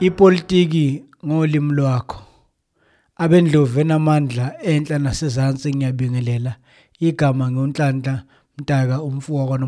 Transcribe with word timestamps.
Ipolitiki 0.00 1.02
ngolimi 1.26 1.72
lwakho. 1.74 2.22
Abendlovu 3.16 3.80
enamandla 3.80 4.62
enhla 4.62 4.98
nasezansi 4.98 5.74
ngiyabingelela. 5.74 6.52
Igama 7.00 7.50
ngiwuNhlanhla 7.50 8.22
Mtaka 8.58 9.02
umfowabo 9.02 9.58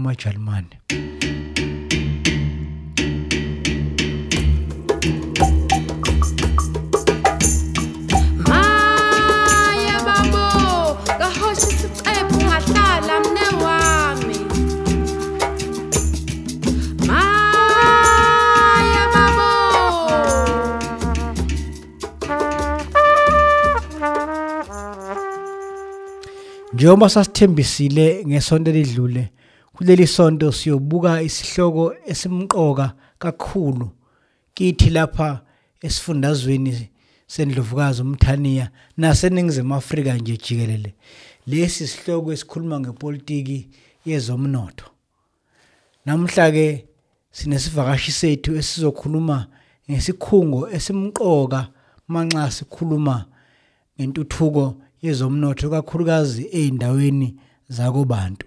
Njengoba 26.80 27.08
sasithembisile 27.08 28.24
ngesonto 28.26 28.70
elidlule 28.70 29.32
kuleli 29.72 30.06
sonto 30.06 30.52
siyobuka 30.52 31.22
isihloko 31.22 31.94
esimqoka 32.06 32.94
kakhulu 33.18 33.90
kithi 34.54 34.90
lapha 34.90 35.40
esifundazweni 35.82 36.90
sendlovukazi 37.26 38.02
umthaniya 38.02 38.70
naseningizimu 38.96 39.74
Afrika 39.74 40.14
nje 40.14 40.36
jikelele. 40.36 40.94
Lesi 41.46 41.86
sihloko 41.86 42.32
esikhuluma 42.32 42.80
ngepolitiki 42.80 43.68
yezomnotho. 44.06 44.86
Namhla 46.06 46.50
ke 46.50 46.86
sinesivakashi 47.32 48.12
sethu 48.12 48.56
esizokhuluma 48.56 49.46
ngesikhungo 49.90 50.68
esimqoka 50.70 51.68
manxa 52.08 52.50
sikhuluma 52.50 53.26
ngentuthuko 53.96 54.76
yezomnotho 55.02 55.70
kakhulukazi 55.70 56.48
eindaweni 56.52 57.36
zakobantu. 57.68 58.46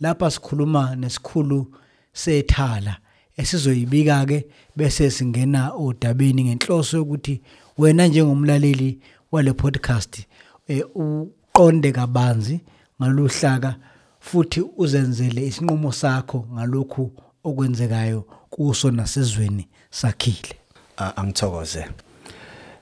Lapha 0.00 0.30
sikhuluma 0.30 0.96
nesikhulu 0.96 1.74
sethala 2.12 2.96
esizoyibika 3.36 4.26
ke 4.26 4.46
bese 4.76 5.10
singena 5.10 5.72
odabeni 5.72 6.44
ngenhloso 6.44 6.96
yokuthi 6.96 7.40
wena 7.78 8.06
njengomlaleli 8.06 8.98
wale 9.32 9.52
podcast 9.52 10.26
eh, 10.68 10.84
uqonde 10.94 11.92
kabanzi 11.92 12.60
ngaluhlaka 13.02 13.76
futhi 14.20 14.64
uzenzele 14.76 15.46
isinqumo 15.46 15.92
sakho 15.92 16.46
ngalokhu 16.52 17.12
okwenzekayo 17.44 18.20
kuso 18.50 18.90
nasezweni 18.90 19.68
sakhile. 19.90 20.54
Angithokoze 20.96 21.86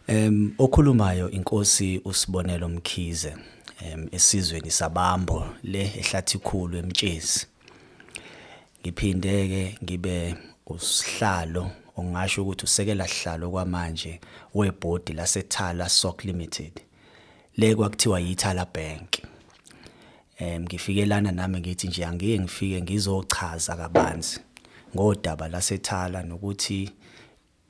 em 0.06 0.54
okhulumayo 0.58 1.30
inkosi 1.30 2.00
usibonelo 2.04 2.68
mkhize 2.68 3.36
em 3.80 4.08
esizweni 4.12 4.70
sabambo 4.70 5.46
le 5.62 5.82
ehlathi 5.82 6.38
khulu 6.38 6.78
emtshezi. 6.78 7.46
Ngiphinde 8.80 9.48
ke 9.48 9.78
ngibe 9.84 10.34
usihlalo 10.66 11.70
ongasho 11.96 12.42
ukuthi 12.42 12.64
usekela 12.64 13.08
sihlalo 13.08 13.50
kwamanje 13.50 14.20
webhodi 14.54 15.12
laseThala 15.12 15.88
Sock 15.88 16.24
Limited. 16.24 16.72
Le 17.56 17.74
kwakuthiwa 17.74 18.20
yiThala 18.20 18.66
Bank. 18.74 19.18
Em 20.38 20.62
ngifikelana 20.62 21.32
nami 21.32 21.60
ngithi 21.60 21.88
nje 21.88 22.04
angike 22.04 22.38
ngifike 22.38 22.82
ngizochaza 22.82 23.76
kabanzi 23.76 24.40
ngodaba 24.94 25.48
laseThala 25.48 26.22
nokuthi 26.22 26.90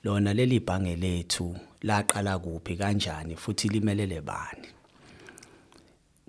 lona 0.05 0.35
leli 0.35 0.61
bhange 0.61 0.97
lethu 0.97 1.57
laqala 1.83 2.39
kuphi 2.39 2.77
kanjani 2.77 3.37
futhi 3.37 3.69
limelele 3.69 4.21
bani? 4.21 4.69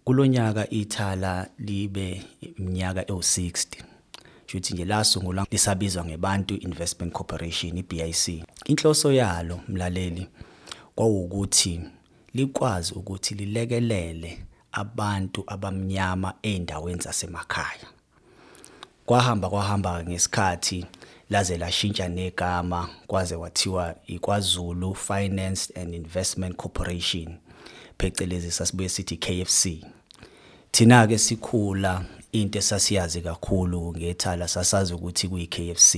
Kulonyaka 0.05 0.69
ithala 0.69 1.47
libe 1.59 2.23
iminyaka 2.41 3.01
ewu60 3.01 3.83
shuthi 4.47 4.73
nje 4.73 4.85
lasungulwa 4.85 5.47
lisabizwa 5.51 6.05
ngebantu 6.05 6.55
Investment 6.55 7.13
Corporation 7.13 7.77
iBIC 7.77 8.43
inhloso 8.65 9.13
yalo 9.13 9.59
mlaleli 9.67 10.27
kwawukuthi 10.95 11.81
likwazi 12.33 12.93
ukuthi 12.93 13.35
lilekelele 13.35 14.39
abantu 14.71 15.43
abamnyama 15.47 16.33
eindaweni 16.41 17.01
zasemakhaya. 17.01 17.87
Kwahamba 19.05 19.49
kwahamba 19.49 20.03
ngesikhathi 20.03 20.85
laze 21.33 21.57
lashintsha 21.57 22.07
negama 22.07 22.89
kwaze 23.07 23.37
kwathiwa 23.37 23.95
iKwaZulu 24.07 24.95
Finance 24.95 25.73
and 25.81 25.93
Investment 25.93 26.55
Corporation. 26.55 27.37
Phecelezi 27.97 28.51
sasibuye 28.51 28.89
sithi 28.89 29.17
KFC 29.17 29.85
thina 30.71 31.07
ke 31.07 31.17
sikhula 31.17 32.05
into 32.31 32.59
esasiyazi 32.59 33.21
kakhulu 33.21 33.93
ngethala 33.97 34.47
sasazi 34.47 34.93
ukuthi 34.93 35.27
kuyi 35.27 35.47
KFC 35.47 35.95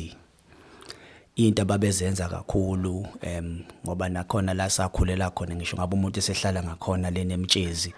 into 1.36 1.62
ababezenza 1.62 2.30
kakhulu 2.30 3.08
em 3.22 3.64
ngoba 3.86 4.10
nakhona 4.10 4.54
la 4.54 4.70
sakhulela 4.70 5.30
khona 5.30 5.56
ngisho 5.56 5.78
ngabe 5.78 5.96
umuntu 5.96 6.20
esehlala 6.20 6.64
ngakhona 6.64 7.12
lena 7.12 7.34
emtshezi 7.34 7.94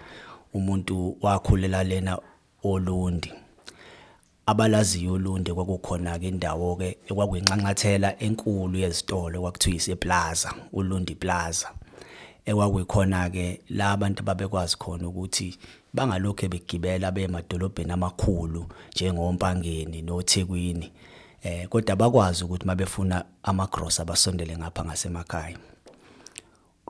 umuntu 0.54 1.16
wakhulela 1.20 1.84
lena 1.84 2.18
olundi. 2.64 3.32
Abalaziyo 4.50 5.12
ulunde 5.12 5.54
kwakukhona 5.54 6.18
ke 6.18 6.28
indawo 6.28 6.76
ke 6.80 6.88
ekwakuyinxanxathela 7.08 8.16
enkulu 8.24 8.78
yezitolo 8.78 9.40
kwakuthiwa 9.40 9.76
ise 9.76 9.96
Plaza 9.96 10.50
ulundi 10.72 11.14
Plaza 11.14 11.68
ekwakuyikhona 12.48 13.30
ke 13.30 13.60
la 13.68 13.90
abantu 13.92 14.22
babekwazi 14.22 14.76
khona 14.80 15.08
ukuthi 15.08 15.48
bangalokho 15.92 16.48
begibela 16.48 17.12
beyemadolobheni 17.12 17.92
amakhulu 17.92 18.62
njengompangeni 18.92 20.02
noThekwini 20.02 20.92
eh 21.42 21.68
kodwa 21.68 21.96
bakwazi 21.96 22.44
ukuthi 22.44 22.66
mabefuna 22.66 23.24
amagross 23.42 24.00
abasondele 24.00 24.56
ngapha 24.56 24.84
ngasemakhaya. 24.84 25.58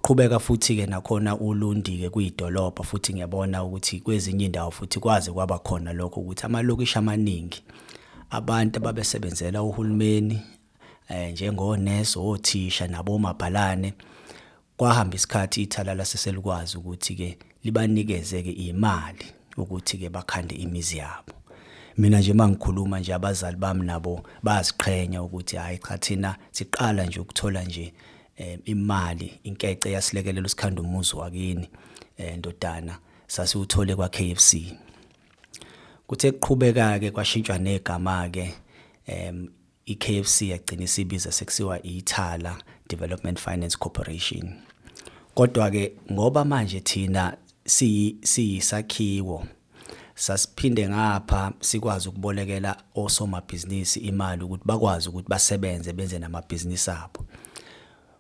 Qhubeka 0.09 0.39
futhi 0.39 0.77
ke 0.77 0.87
nakhona 0.87 1.37
ulundi 1.37 1.99
ke 1.99 2.11
kuyidolobha 2.11 2.83
futhi 2.85 3.13
ngiyabona 3.13 3.65
ukuthi 3.65 4.01
kwezinye 4.01 4.45
indawo 4.45 4.71
futhi 4.71 5.01
kwaze 5.01 5.33
kwaba 5.33 5.59
khona 5.59 5.93
lokho 5.93 6.21
ukuthi 6.21 6.47
amalokishi 6.47 6.99
amaningi 6.99 7.63
abantu 8.31 8.79
ababesebenzela 8.79 9.63
uhulumeni 9.63 10.43
eh 11.09 11.33
njengonesi 11.33 12.19
othisha 12.19 12.89
nabomabhalane 12.89 13.95
kwahamba 14.77 15.17
isikhathi 15.17 15.63
ithala 15.63 15.95
laseselikwazi 15.95 16.79
ukuthi 16.79 17.15
ke 17.15 17.39
libanikeze 17.65 18.43
ke 18.43 18.51
imali 18.51 19.27
ukuthi 19.57 19.99
ke 19.99 20.09
bakhande 20.09 20.55
imizi 20.55 20.97
yabo. 20.97 21.33
Mina 21.99 22.19
nje 22.19 22.33
mangikhuluma 22.33 23.01
nje 23.01 23.15
abazali 23.15 23.57
bami 23.57 23.87
nabo 23.87 24.23
baziqhenya 24.43 25.23
ukuthi 25.23 25.57
hayi 25.57 25.79
cha 25.79 25.99
thina 25.99 26.37
siqala 26.51 27.05
nje 27.05 27.21
ukuthola 27.21 27.65
nje 27.65 27.83
eh, 27.83 27.93
imali 28.65 29.41
inkece 29.43 29.93
yasilekelela 29.93 30.47
usikhanda 30.47 30.83
umuzi 30.83 31.17
wakini 31.17 31.69
eh, 32.17 32.39
ndodana 32.39 32.99
sasiwuthole 33.27 33.97
kwa 33.97 34.09
KFC 34.09 34.57
kuthe 36.07 36.33
kuqhubeka 36.33 36.99
ke 36.99 37.11
kwashintshwa 37.11 37.59
negama 37.59 38.29
ke 38.29 38.55
em 39.07 39.49
iKFC 39.87 40.43
yagcina 40.43 40.85
isibiza 40.85 41.33
sekusiwa 41.33 41.83
iThala 41.83 42.57
Development 42.89 43.39
Finance 43.41 43.77
Corporation. 43.79 44.53
Kodwa 45.35 45.71
ke 45.71 45.93
ngoba 46.13 46.45
manje 46.45 46.81
thina 46.81 47.37
siyi 47.65 48.17
siyisakhiwo 48.23 49.47
sasiphinde 50.15 50.89
ngapha 50.89 51.53
sikwazi 51.61 52.09
ukubolekela 52.09 52.77
osomabhizinisi 52.95 54.01
imali 54.01 54.45
ukuthi 54.45 54.63
bakwazi 54.65 55.09
ukuthi 55.09 55.29
basebenze 55.29 55.93
benze 55.93 56.19
namabhizinisi 56.19 56.91
abo. 56.91 57.25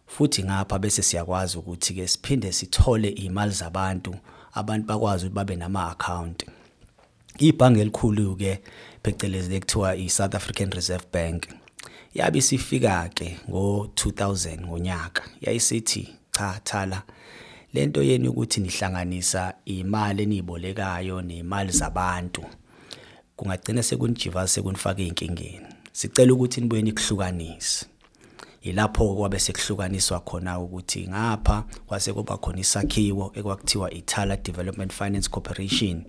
Futhi 0.08 0.40
ngapha 0.44 0.78
bese 0.78 1.02
siyakwazi 1.02 1.58
ukuthi 1.58 1.94
ke 1.94 2.08
siphinde 2.08 2.52
sithole 2.52 3.08
imali 3.08 3.52
zabantu 3.52 4.12
abantu 4.54 4.86
bakwazi 4.86 5.26
ukuthi 5.26 5.34
babe 5.34 5.56
nama 5.56 5.90
account 5.90 6.38
ibhange 7.38 7.80
elikhulu 7.80 8.36
ke 8.36 8.58
phecelezi 9.02 9.50
lekuthiwa 9.50 9.96
iSouth 9.96 10.34
African 10.34 10.70
Reserve 10.70 11.04
Bank 11.12 11.46
yabe 12.14 12.40
sifika 12.40 13.08
ke 13.14 13.38
ngo2000 13.48 14.66
ngonyaka. 14.66 15.22
Yayisithi 15.40 16.08
cha 16.32 16.60
thala 16.64 17.02
lento 17.74 18.02
yeni 18.02 18.28
ukuthi 18.28 18.60
nihlanganisa 18.60 19.54
imali 19.64 20.22
enibolekayo 20.22 21.22
nemali 21.22 21.72
zabantu 21.72 22.44
kungagcina 23.36 23.82
sekunijiva 23.82 24.48
sekunifaka 24.48 25.02
einkingeni 25.02 25.66
sicela 25.92 26.32
ukuthi 26.32 26.60
nibuye 26.60 26.82
nikuhlukanise. 26.82 27.86
Ilapho 28.62 29.14
kwabe 29.14 29.38
sekuhlukaniswa 29.38 30.20
khona 30.20 30.58
ukuthi 30.60 31.08
ngapha 31.08 31.64
kwase 31.86 32.12
kuba 32.12 32.36
khona 32.36 32.60
isakhiwo 32.60 33.32
ekwakuthiwa 33.34 33.90
iThala 33.94 34.36
Development 34.36 34.92
Finance 34.92 35.28
Corporation. 35.30 36.04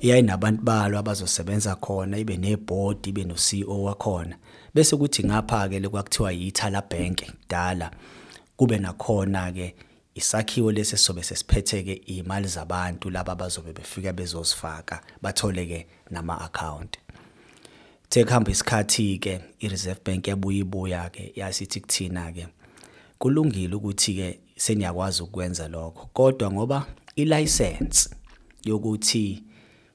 Iyayinabantu 0.00 0.62
balo 0.62 0.98
abazosebenza 0.98 1.76
khona 1.76 2.18
ibe 2.18 2.36
neboard 2.36 3.06
ibe 3.06 3.24
no 3.24 3.34
CEO 3.34 3.82
wakhona. 3.82 4.36
Bese 4.74 4.96
kuthi 4.96 5.24
ngapha 5.24 5.68
ke 5.68 5.80
lekwakuthiwa 5.80 6.32
iThala 6.32 6.82
Bank 6.82 7.22
kudala 7.26 7.90
kube 8.56 8.78
nakhona 8.78 9.52
ke 9.52 9.74
isakhiwo 10.14 10.72
lesi 10.72 10.96
sobe 10.96 11.22
sesiphethe 11.22 11.82
ke 11.82 11.92
imali 11.92 12.48
zabantu 12.48 13.10
laba 13.10 13.34
bazobe 13.34 13.72
befika 13.72 14.12
bezosifaka 14.12 15.00
bathole 15.22 15.66
ke 15.66 15.86
nama 18.16 18.28
account 18.28 18.46
Sekuhamba 18.46 18.50
isikhathi 18.50 19.18
ke 19.18 19.40
iReserve 19.60 20.00
Bank 20.04 20.28
yabuya 20.28 20.58
ibuya 20.58 21.10
ke 21.10 21.32
yasithi 21.34 21.80
kuthina 21.80 22.32
ke 22.32 22.46
kulungile 23.18 23.74
ukuthi 23.74 24.14
ke 24.14 24.38
seniyakwazi 24.56 25.22
ukwenza 25.22 25.68
lokho. 25.68 26.08
Kodwa 26.12 26.52
ngoba 26.52 26.86
ilicense 27.16 28.10
yokuthi 28.64 29.42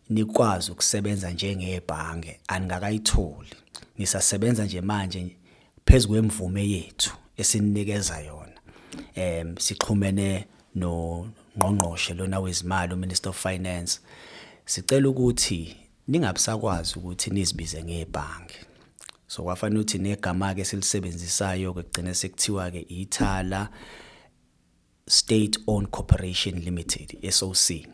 nikwazi 0.09 0.71
ukusebenza 0.71 1.31
njengebhange 1.31 2.39
anikakayitholi 2.47 3.55
nisasebenza 3.97 4.65
nje 4.65 4.81
manje 4.81 5.35
phezulu 5.85 6.13
kwemvume 6.13 6.69
yethu 6.69 7.17
esininikeza 7.37 8.19
yona. 8.19 8.59
Em 9.15 9.57
sixhumene 9.57 10.45
no 10.75 11.27
ngqongqoshe 11.57 12.13
lona 12.13 12.39
wezimali 12.39 12.93
uMinister 12.93 13.29
of 13.29 13.43
Finance 13.43 13.99
sicela 14.65 15.09
ukuthi 15.09 15.80
ningabusakwazi 16.11 16.99
ukuthi 16.99 17.29
nizibize 17.29 17.83
ngebhange. 17.83 18.55
So 19.27 19.43
kwafanele 19.43 19.79
ukuthi 19.79 19.97
negama 19.97 20.53
ke 20.55 20.65
silisebenzisayo 20.65 21.73
ke 21.73 21.83
kugcina 21.83 22.13
sekuthiwa 22.13 22.71
ke 22.71 22.81
ithala 22.89 23.69
State 25.07 25.59
Owned 25.67 25.89
Corporation 25.89 26.59
Limited 26.59 27.31
SOC 27.31 27.87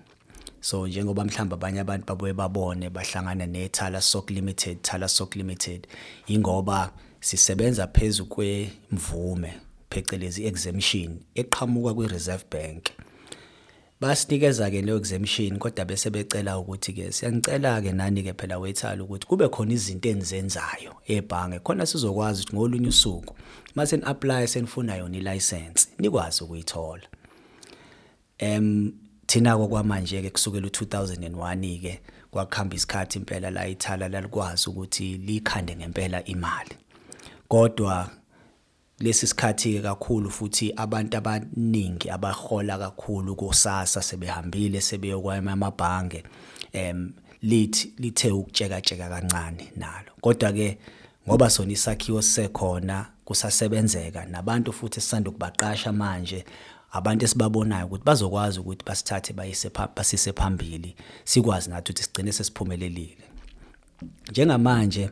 so 0.61 0.87
njengoba 0.87 1.23
mhlawumbe 1.25 1.55
abanye 1.55 1.79
abantu 1.79 2.05
babuye 2.05 2.33
babone 2.33 2.89
bahlangana 2.89 3.45
nethala 3.45 4.01
Sock 4.01 4.29
Limited 4.29 4.81
Thala 4.81 5.07
Sock 5.07 5.35
Limited 5.35 5.87
ingoba 6.27 6.91
sisebenza 7.19 7.87
phezulu 7.87 8.29
kwemvume 8.29 9.53
phecelezi 9.89 10.45
exemption 10.45 11.19
eqhamuka 11.35 11.93
kwiReserve 11.93 12.43
Bank. 12.51 12.83
Basinikeza 14.01 14.69
ke 14.69 14.81
leyo 14.81 14.97
exemption 14.97 15.57
kodwa 15.57 15.85
bese 15.85 16.09
becela 16.09 16.57
ukuthi 16.59 16.93
ke 16.93 17.11
siyanicela 17.11 17.81
ke 17.81 17.91
nani 17.91 18.23
ke 18.23 18.33
phela 18.33 18.59
wethala 18.59 19.03
ukuthi 19.03 19.27
kube 19.27 19.47
khona 19.49 19.73
izinto 19.73 20.09
enizenzayo 20.09 20.93
ebhange 21.07 21.59
khona 21.59 21.85
sizokwazi 21.85 22.41
ukuthi 22.41 22.55
ngolunye 22.55 22.87
usuku 22.87 23.33
mase 23.75 23.97
ni-apply 23.97 24.47
senifuna 24.47 24.95
yona 24.95 25.17
ilicense 25.17 25.87
nikwazi 25.99 26.43
ukuyithola. 26.43 27.07
Em 28.37 28.93
thina 29.27 29.57
kwamanje 29.57 30.21
ke 30.21 30.29
kusukela 30.29 30.67
u2001 30.67 31.81
ke 31.81 32.01
kwakuhamba 32.31 32.75
isikhathi 32.75 33.19
impela 33.19 33.51
la 33.51 33.67
ithala 33.67 34.09
lalikwazi 34.09 34.69
ukuthi 34.69 35.17
likhande 35.17 35.75
ngempela 35.75 36.23
imali. 36.25 36.75
Kodwa 37.47 38.09
lesi 38.99 39.27
sikhathi 39.27 39.79
kakhulu 39.79 40.31
futhi 40.31 40.73
abantu 40.75 41.17
abaningi 41.17 42.09
abahola 42.09 42.77
kakhulu 42.77 43.35
kusasa 43.35 44.01
sebehambile 44.01 44.81
sebeyokwama 44.81 45.51
amabhange 45.51 46.23
em 46.73 47.13
lithi 47.41 47.93
lithe 47.97 48.31
ukutsheka 48.31 48.81
tsheka 48.81 49.09
kancane 49.09 49.71
nalo. 49.75 50.11
Kodwa 50.21 50.51
ke 50.53 50.77
ngoba 51.27 51.49
sona 51.49 51.71
isakhiwo 51.71 52.21
sekhona 52.21 53.05
kusasebenzeka 53.25 54.25
nabantu 54.25 54.73
futhi 54.73 55.01
sisanda 55.01 55.31
kubaqasha 55.31 55.93
manje 55.93 56.45
abantu 56.91 57.25
esibabonayo 57.25 57.85
ukuthi 57.85 58.03
bazokwazi 58.03 58.59
ukuthi 58.59 58.85
basithathe 58.85 59.33
bayise 59.33 59.69
basise 59.95 60.33
phambili 60.33 60.95
sikwazi 61.23 61.69
nathi 61.69 61.91
ukuthi 61.91 62.03
sigcine 62.03 62.31
sesiphumelelile. 62.31 63.25
Njengamanje 64.29 65.09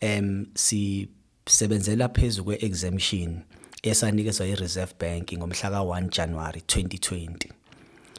em 0.00 0.46
si 0.54 1.08
sebenzela 1.50 2.08
phezulu 2.08 2.44
kwe-exemption 2.44 3.40
esanikezwa 3.82 4.46
yi-Reserve 4.46 4.92
Bank 5.00 5.32
ngomhla 5.32 5.70
ka-1 5.70 6.08
January 6.08 6.60
2020 6.66 7.48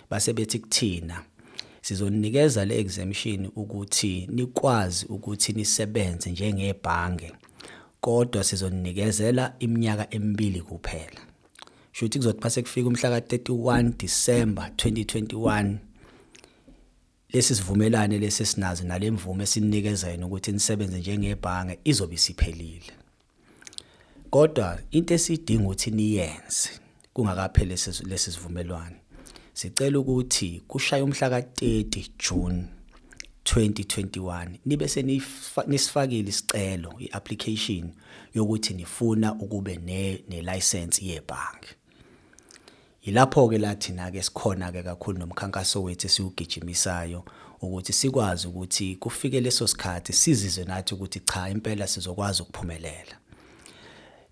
base 0.09 0.33
bethi 0.33 0.59
kuthina 0.59 1.23
sizonikeza 1.81 2.65
le 2.65 2.79
exemption 2.79 3.51
ukuthi 3.55 4.27
nikwazi 4.31 5.05
ukuthi 5.05 5.53
nisebenze 5.53 6.31
njengebhange 6.31 7.31
kodwa 8.01 8.43
sizonikezela 8.43 9.55
iminyaka 9.59 10.13
emibili 10.15 10.61
kuphela. 10.61 11.21
Shuthi 11.91 12.19
kuzothi 12.19 12.39
mase 12.43 12.61
kufika 12.61 12.87
umhla 12.87 13.09
ka-31 13.09 13.93
December 13.97 14.71
2021 14.75 15.75
lesi 17.33 17.55
sivumelane 17.55 18.19
lesi 18.19 18.45
sinazo 18.45 18.83
nalemvume 18.83 19.45
sininikeza 19.45 20.09
yena 20.09 20.25
ukuthi 20.25 20.51
nisebenze 20.51 20.99
njengebhange 20.99 21.79
izobe 21.83 22.15
isiphelile. 22.15 23.00
Kodwa 24.31 24.79
into 24.91 25.13
esidinga 25.13 25.63
ukuthi 25.63 25.91
niyenze 25.91 26.69
kungakapheli 27.13 27.75
lesi 28.09 28.31
sivumelwano 28.31 28.95
sicela 29.53 29.99
ukuthi 29.99 30.61
kushaya 30.67 31.03
umhla 31.03 31.29
ka30 31.29 32.09
June 32.19 32.63
2021 33.45 34.47
nibe 34.65 34.87
senisifakile 34.87 36.29
isicelo 36.29 36.93
iapplication 36.99 37.93
yokuthi 38.33 38.73
nifuna 38.73 39.33
ukube 39.33 39.75
ne 39.75 40.23
nelicense 40.29 41.05
yebhanki 41.05 41.69
Yilapho 43.03 43.49
ke 43.49 43.57
lathina 43.57 44.11
ke 44.11 44.23
sikhona 44.23 44.71
ke 44.71 44.83
kakhulu 44.83 45.19
nomkhankaso 45.19 45.83
wethu 45.83 46.07
esiugijimisayo 46.07 47.25
ukuthi 47.61 47.93
sikwazi 47.93 48.47
ukuthi 48.47 48.95
kufike 48.95 49.41
leso 49.41 49.67
sikhathi 49.67 50.13
sizizwe 50.13 50.65
nathi 50.65 50.93
ukuthi 50.93 51.19
cha 51.19 51.49
impela 51.49 51.87
sizokwazi 51.87 52.41
ukuphumelela. 52.41 53.20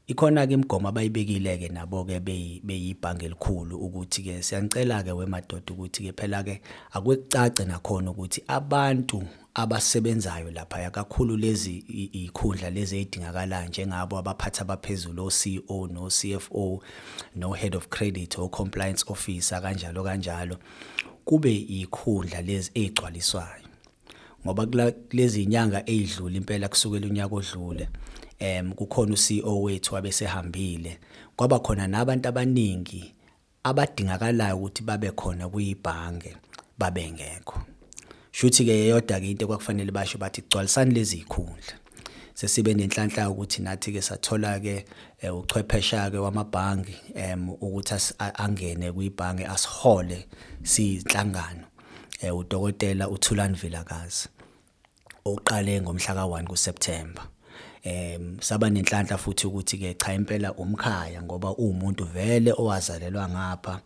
Ikhona 0.10 0.48
ke 0.48 0.54
imigomo 0.54 0.90
abayibekile 0.90 1.58
ke 1.58 1.70
nabo 1.70 2.04
ke 2.04 2.20
beyibhange 2.20 3.26
elikhulu 3.26 3.78
ukuthi 3.78 4.24
ke 4.24 4.42
siyanicela 4.42 5.04
ke 5.04 5.12
wemadoda 5.12 5.74
ukuthi 5.74 6.04
ke 6.04 6.14
phela 6.18 6.44
ke 6.44 6.62
akwekucace 6.94 7.66
nakhona 7.66 8.12
ukuthi 8.12 8.42
abantu 8.48 9.22
abasebenzayo 9.54 10.52
lapha 10.52 10.90
kakhulu 10.90 11.38
lezi 11.38 11.78
ikhundla 12.26 12.70
lezi 12.70 12.98
ezidingakalayo 12.98 13.70
njengabo 13.70 14.18
abaphathi 14.18 14.62
abaphezulu 14.62 15.26
o-CEO 15.26 15.88
no-CFO 15.88 16.82
no 17.36 17.54
head 17.54 17.76
of 17.76 17.88
credit 17.90 18.40
o 18.40 18.50
compliance 18.50 19.06
officer 19.08 19.62
kanjalo 19.62 20.04
kanjalo 20.04 20.58
kube 21.26 21.54
ikhundla 21.56 22.42
lezi 22.42 22.72
ezigcwaliswayo 22.74 23.70
ngoba 24.46 24.66
kulezi 24.66 25.44
inyanga 25.44 25.90
ezidlula 25.90 26.38
impela 26.38 26.68
kusukela 26.68 27.08
unyaka 27.08 27.36
odlule 27.36 27.90
em 28.40 28.72
kukhona 28.74 29.14
uCEO 29.14 29.62
wethu 29.62 29.98
abesehambile. 29.98 31.00
Kwaba 31.36 31.60
khona 31.60 31.88
nabantu 31.88 32.30
abaningi 32.30 33.14
abadingakalayo 33.64 34.58
ukuthi 34.58 34.84
babe 34.84 35.12
khona 35.12 35.50
kuyibhange 35.50 36.36
babengekho 36.78 37.62
shuthi 38.32 38.66
ke 38.66 38.72
yeyodwa 38.72 39.20
ke 39.20 39.32
into 39.32 39.48
kwakufanele 39.48 39.92
basho 39.92 40.18
bathi 40.18 40.42
gcwalisani 40.42 40.94
lezi 40.94 41.18
ikhundla 41.18 41.76
sesibe 42.34 42.74
nenhlanhla 42.74 43.30
ukuthi 43.30 43.62
nathi 43.62 43.92
ke 43.92 44.02
sathola 44.02 44.60
ke 44.60 44.86
uchwephesha 45.32 46.12
ke 46.12 46.18
wamabhangi 46.18 46.96
em 47.16 47.50
ukuthi 47.50 48.14
angene 48.18 48.92
kuyibhange 48.92 49.46
asihole 49.46 50.28
sizinhlangano 50.64 51.66
udokotela 52.40 53.10
uThulani 53.10 53.56
Vilakazi 53.56 54.30
oqale 55.26 55.82
ngomhla 55.82 56.14
ka1 56.16 56.48
kuSeptember. 56.48 57.24
Em 57.84 58.38
saba 58.42 58.70
nenhlanhla 58.70 59.18
futhi 59.18 59.48
ukuthi 59.48 59.78
ke 59.78 59.94
cha 59.94 60.14
impela 60.14 60.54
umkhaya 60.54 61.22
ngoba 61.24 61.56
umuntu 61.56 62.06
vele 62.06 62.52
owazalelwa 62.52 63.30
ngapha 63.30 63.82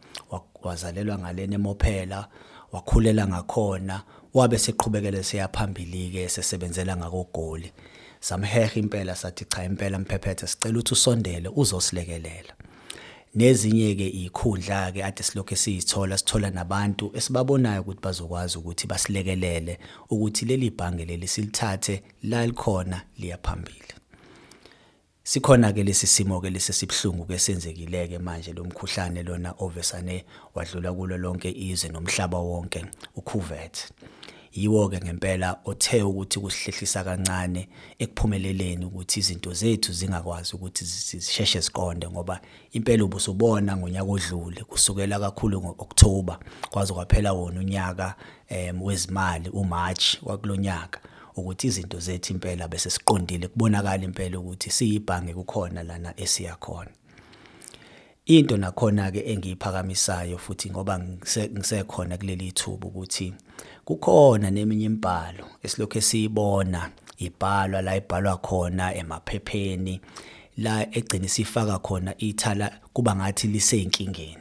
wazalelwa 0.64 1.20
ngalena 1.20 1.56
emophela 1.56 2.28
wakhulela 2.72 3.28
ngakhona 3.28 4.02
wabe 4.34 4.58
seqhubekele 4.58 5.24
siyaphambili 5.24 6.10
ke 6.10 6.30
sesebenzela 6.30 6.98
ngakogoli. 6.98 7.72
Samheha 8.20 8.80
impela 8.80 9.16
sathi 9.16 9.46
cha 9.46 9.64
impela 9.64 10.00
mphephethe 10.00 10.48
sicela 10.48 10.80
ukuthi 10.80 10.94
usondele 10.94 11.50
uzosilekelela. 11.50 12.54
Nezinye 13.36 13.96
ke 13.96 14.08
ikhundla 14.08 14.92
ke 14.92 15.04
ade 15.04 15.24
silokho 15.24 15.56
siyithola 15.56 16.18
sithola 16.18 16.50
nabantu 16.50 17.12
esibabonayo 17.18 17.82
ukuthi 17.82 18.02
bazokwazi 18.02 18.58
ukuthi 18.58 18.88
basilekelele 18.88 19.80
ukuthi 20.10 20.46
leli 20.46 20.70
bhange 20.70 21.06
leli 21.06 21.28
silithathe 21.28 22.04
la 22.24 22.46
likhona 22.46 23.02
liyaphambili 23.18 23.94
sikhona 25.24 25.74
ke 25.74 25.84
lesi 25.84 26.08
simo 26.08 26.42
ke 26.42 26.50
lesi 26.50 26.74
sibhlungu 26.74 27.26
ke 27.26 27.40
senzekileke 27.40 28.20
manje 28.20 28.54
lo 28.54 28.64
mkhuhlane 28.64 29.24
lona 29.24 29.54
ovesane 29.60 30.26
wadlula 30.56 30.94
kulo 30.94 31.18
lonke 31.18 31.52
izwe 31.52 31.90
nomhlaba 31.90 32.38
wonke 32.38 32.86
uCovid. 33.16 33.72
Yiwo 34.54 34.90
ke 34.90 35.00
ngempela 35.02 35.60
othe 35.66 36.04
ukuthi 36.04 36.40
kusihlehlisa 36.40 37.04
kancane 37.04 37.70
ekuphumeleleni 38.00 38.86
ukuthi 38.86 39.20
izinto 39.20 39.54
zethu 39.54 39.94
zingakwazi 39.94 40.56
ukuthi 40.56 40.86
zisheshe 40.86 41.60
ziqonde 41.60 42.10
ngoba 42.10 42.42
impela 42.72 43.04
ubusubona 43.04 43.78
ngonyaka 43.78 44.12
odlule 44.12 44.64
kusukela 44.64 45.20
kakhulu 45.20 45.62
ngoOctober 45.62 46.38
kwaze 46.70 46.94
kwaphela 46.94 47.34
wona 47.34 47.60
unyaka 47.60 48.16
em 48.48 48.82
wezimali 48.82 49.50
uMarch 49.50 50.18
wakulonyaka 50.24 51.00
ukuthi 51.36 51.68
izinto 51.68 52.00
zethu 52.00 52.34
impela 52.34 52.68
bese 52.68 52.90
siqondile 52.90 53.48
kubonakala 53.48 54.04
impela 54.04 54.40
ukuthi 54.40 54.70
siyibhange 54.70 55.34
kukhona 55.34 55.84
lana 55.84 56.14
esiya 56.20 56.56
khona. 56.56 56.92
Into 58.26 58.58
nakhona 58.58 59.12
ke 59.12 59.20
engiyiphakamisayo 59.20 60.38
futhi 60.38 60.70
ngoba 60.72 60.98
ngise- 60.98 61.50
ngisekhona 61.52 62.18
kuleli 62.18 62.52
thuba 62.52 62.88
ukuthi 62.88 63.34
kukhona 63.86 64.52
neminye 64.52 64.86
imibhalo 64.86 65.46
esilokhu 65.64 65.98
esiyibona 65.98 66.90
ibhalwa 67.26 67.82
la 67.82 67.96
ibhalwa 67.96 68.38
khona 68.38 68.96
emaphepheni 68.96 70.02
la 70.58 70.96
egcina 70.98 71.28
sifaka 71.28 71.80
khona 71.80 72.18
ithala 72.18 72.80
kuba 72.94 73.16
ngathi 73.16 73.48
liseyinkingeni. 73.48 74.38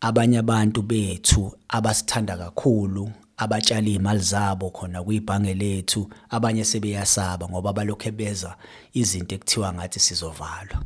Abanye 0.00 0.38
abantu 0.38 0.82
bethu 0.82 1.52
abasithanda 1.68 2.36
kakhulu 2.36 3.10
abatshala 3.36 3.88
imali 3.88 4.20
zabo 4.20 4.70
khona 4.70 5.02
kuyibhange 5.02 5.54
lethu 5.54 6.10
abanye 6.30 6.64
sebeyasaba 6.64 7.48
ngoba 7.48 7.72
balokho 7.72 8.10
beza 8.10 8.56
izinto 8.94 9.34
ekuthiwa 9.34 9.72
ngathi 9.74 10.00
sizovalwa. 10.00 10.78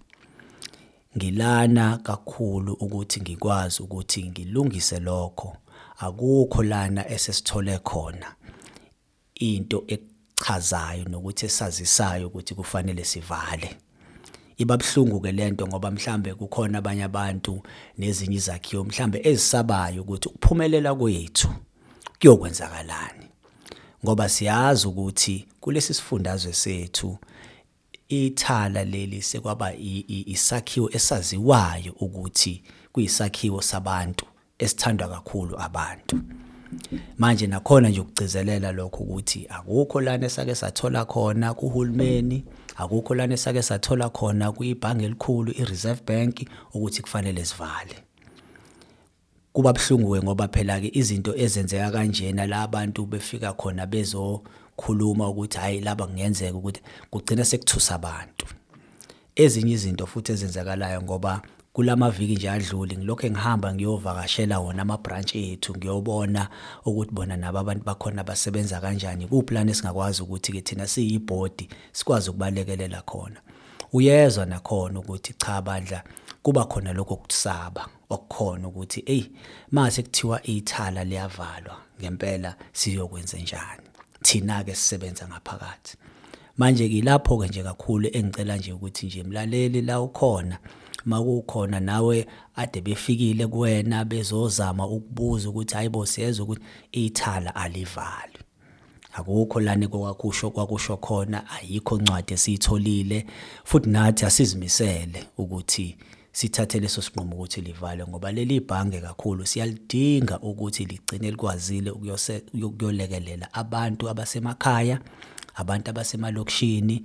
Ngilana 1.16 1.98
kakhulu 1.98 2.72
ukuthi 2.72 3.20
ngikwazi 3.20 3.82
ukuthi 3.82 4.30
ngilungise 4.30 4.98
lokho. 5.00 5.56
Akukho 5.98 6.62
lana 6.62 7.08
esesithole 7.10 7.78
khona 7.78 8.34
into 9.34 9.84
echazayo 9.86 11.04
nokuthi 11.04 11.46
esazisayo 11.46 12.26
ukuthi 12.26 12.54
kufanele 12.54 13.04
sivale. 13.04 13.76
Iba 14.56 14.76
buhlungu 14.76 15.20
ke 15.20 15.32
lento 15.32 15.66
ngoba 15.66 15.90
mhlambe 15.90 16.34
kukhona 16.34 16.78
abanye 16.78 17.04
abantu 17.04 17.62
nezinye 17.98 18.36
izakhiwo 18.36 18.84
mhlambe 18.84 19.20
ezisabayo 19.24 20.02
ukuthi 20.02 20.28
ukuphumelela 20.28 20.94
kwethu 20.94 21.48
kuyokwenzakalani. 22.20 23.26
Ngoba 24.04 24.28
siyazi 24.28 24.86
ukuthi 24.88 25.46
kulesi 25.60 25.94
sifundazwe 25.94 26.52
sethu 26.52 27.18
ithala 28.08 28.84
leli 28.84 29.22
sekwaba 29.22 29.74
isakhiwo 29.74 30.90
esaziwayo 30.92 31.92
ukuthi 31.92 32.62
kuyisakhiwo 32.92 33.62
sabantu. 33.62 34.26
Esithandwa 34.64 35.08
kakhulu 35.08 35.60
abantu. 35.60 36.16
Manje 37.18 37.46
nakhona 37.46 37.88
nje 37.88 38.00
ukugcizelela 38.00 38.72
lokho 38.72 39.02
ukuthi 39.04 39.46
akukho 39.48 40.00
lana 40.00 40.26
esake 40.26 40.54
sathola 40.54 41.04
khona 41.04 41.54
kuhulumeni 41.54 42.44
akukho 42.76 43.14
lana 43.14 43.34
esake 43.34 43.62
sathola 43.62 44.08
khona 44.08 44.52
kuyibhange 44.52 45.04
elikhulu 45.04 45.52
iReserve 45.52 46.02
Bank 46.06 46.48
ukuthi 46.74 47.02
kufanele 47.02 47.44
sivale. 47.44 47.96
Kuba 49.52 49.72
buhlungu 49.72 50.14
ke 50.14 50.22
ngoba 50.22 50.48
phela 50.48 50.80
ke 50.80 50.90
izinto 50.94 51.36
ezenzeka 51.36 51.90
kanjena 51.90 52.46
la 52.46 52.62
abantu 52.62 53.06
befika 53.06 53.52
khona 53.52 53.86
bezokhuluma 53.86 55.28
ukuthi 55.28 55.58
hayi 55.58 55.80
laba 55.80 56.06
kungenzeka 56.06 56.58
ukuthi 56.58 56.80
kugcina 57.10 57.44
sekuthusa 57.44 57.94
abantu. 57.94 58.46
Ezinye 59.36 59.72
izinto 59.72 60.06
futhi 60.06 60.32
ezenzakalayo 60.32 61.02
ngoba 61.02 61.42
kulamaviki 61.72 62.34
nje 62.34 62.50
adlule 62.50 62.96
ngilokho 62.96 63.26
ngihamba 63.30 63.74
ngiyovakashela 63.74 64.60
wona 64.60 64.82
ama 64.82 64.98
branch 64.98 65.34
ethu 65.34 65.76
ngiyobona 65.76 66.48
ukuthi 66.84 67.12
bona 67.12 67.36
nabo 67.36 67.58
abantu 67.58 67.84
bakhona 67.84 68.24
basebenza 68.24 68.80
kanjani 68.80 69.26
kuplan 69.26 69.68
esingakwazi 69.68 70.22
ukuthi 70.22 70.52
ke 70.52 70.60
thina 70.60 70.86
siyibhodi 70.86 71.68
sikwazi 71.92 72.30
ukubalekelela 72.30 73.02
khona. 73.02 73.40
Uyezwa 73.92 74.46
nakhona 74.46 75.00
ukuthi 75.00 75.34
cha 75.38 75.62
bandla 75.62 76.04
kuba 76.42 76.64
khona 76.64 76.92
lokho 76.92 77.16
kusaba 77.16 77.88
okukhona 78.10 78.68
ukuthi 78.68 79.02
hey 79.06 79.24
mase 79.70 80.02
kuthiwa 80.02 80.42
ithala 80.42 81.04
liyavalwa 81.04 81.76
ngempela 82.00 82.54
siyokwenza 82.72 83.38
njani. 83.38 83.88
Thina 84.22 84.64
ke 84.64 84.74
sisebenza 84.74 85.28
ngaphakathi. 85.28 85.96
Manje 86.56 86.88
ke 86.88 87.02
lapho 87.02 87.38
ke 87.38 87.48
nje 87.48 87.62
kakhulu 87.62 88.08
engicela 88.12 88.56
nje 88.56 88.72
ukuthi 88.72 89.06
nje 89.06 89.22
mlaleli 89.22 89.82
la 89.82 90.00
ukhona 90.00 90.58
makukhona 91.04 91.80
nawe 91.80 92.26
ade 92.56 92.80
befikile 92.80 93.46
kuwena 93.46 94.04
bezozama 94.04 94.86
ukubuza 94.86 95.48
ukuthi 95.48 95.74
hayibo 95.74 96.06
siyezwa 96.06 96.44
ukuthi 96.44 96.62
ithala 96.92 97.54
alivalwe. 97.54 98.40
Akukho 99.12 99.60
lana 99.60 99.88
kwakusho 99.88 100.50
kwakusho 100.50 100.96
khona 100.96 101.50
ayikho 101.50 101.98
incwadi 101.98 102.34
esiyitholile 102.34 103.26
futhi 103.64 103.90
nathi 103.90 104.24
asizimisele 104.24 105.24
ukuthi 105.38 105.96
sithathe 106.32 106.80
leso 106.80 107.02
sinqumo 107.02 107.36
ukuthi 107.36 107.60
livale 107.60 108.06
ngoba 108.06 108.32
leli 108.32 108.60
bhange 108.60 109.00
kakhulu 109.00 109.46
siyalidinga 109.46 110.40
ukuthi 110.40 110.84
ligcine 110.84 111.30
likwazile 111.30 111.90
ukuyose- 111.90 112.64
ukuyolekelela 112.66 113.54
abantu 113.54 114.08
abasemakhaya. 114.08 115.00
Abantu 115.54 115.90
abasemalokishini 115.90 117.04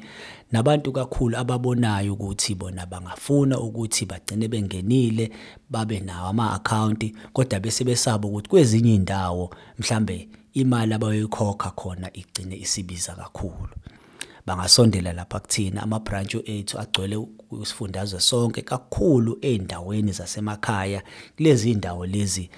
nabantu 0.51 0.91
kakhulu 0.91 1.37
ababonayo 1.37 2.13
ukuthi 2.13 2.55
bona 2.55 2.85
bangafuna 2.85 3.59
ukuthi 3.59 4.05
bagcine 4.05 4.47
bengenile 4.47 5.31
babe 5.69 5.99
nawo 5.99 6.27
ama-akhawunti 6.27 7.15
kodwa 7.33 7.59
bese 7.59 7.83
besaba 7.83 8.27
ukuthi 8.27 8.49
kwezinye 8.49 8.93
iy'ndawo 8.93 9.49
mhlambe 9.79 10.29
imali 10.53 10.93
abayoyikhokha 10.93 11.71
khona 11.71 12.13
igcine 12.13 12.55
isibiza 12.57 13.15
kakhulu. 13.15 13.69
Bangasondela 14.45 15.13
lapha 15.13 15.39
kuthina 15.39 15.83
ama-branch 15.83 16.35
ethu 16.45 16.79
agcwele 16.79 17.27
isifundazwe 17.61 18.19
sonke 18.19 18.61
kakhulu 18.61 19.37
ey'ndaweni 19.41 20.11
zasemakhaya. 20.11 21.03
Kulezi 21.35 21.75
ndawo 21.75 22.05
lezi 22.05 22.49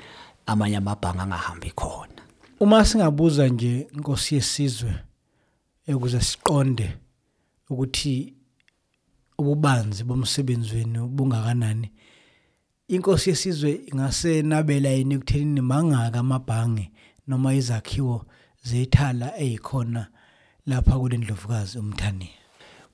amanye 0.45 0.77
amabhange 0.77 1.19
angahambi 1.21 1.71
khona. 1.71 2.21
Uma 2.59 2.85
singabuza 2.85 3.47
nje 3.47 3.87
inkosi 3.93 4.35
yesizwe 4.35 4.93
ukuze 5.95 6.21
siqonde 6.21 6.97
ukuthi 7.69 8.33
ububanzi 9.37 10.03
bomsebenzi 10.03 10.75
wenu 10.75 11.07
bungakanani. 11.07 11.91
Inkosi 12.87 13.29
yesizwe 13.29 13.81
ingase 13.87 14.41
nabela 14.41 14.89
yini 14.89 15.13
ekuthenini 15.15 15.61
mangaka 15.61 16.19
amabhange 16.19 16.91
noma 17.27 17.53
izakhiwo 17.53 18.25
zethala 18.63 19.37
ezikhona 19.37 20.07
lapha 20.65 20.99
kule 20.99 21.17
ndlovukazi 21.17 21.79
umthaniya 21.79 22.39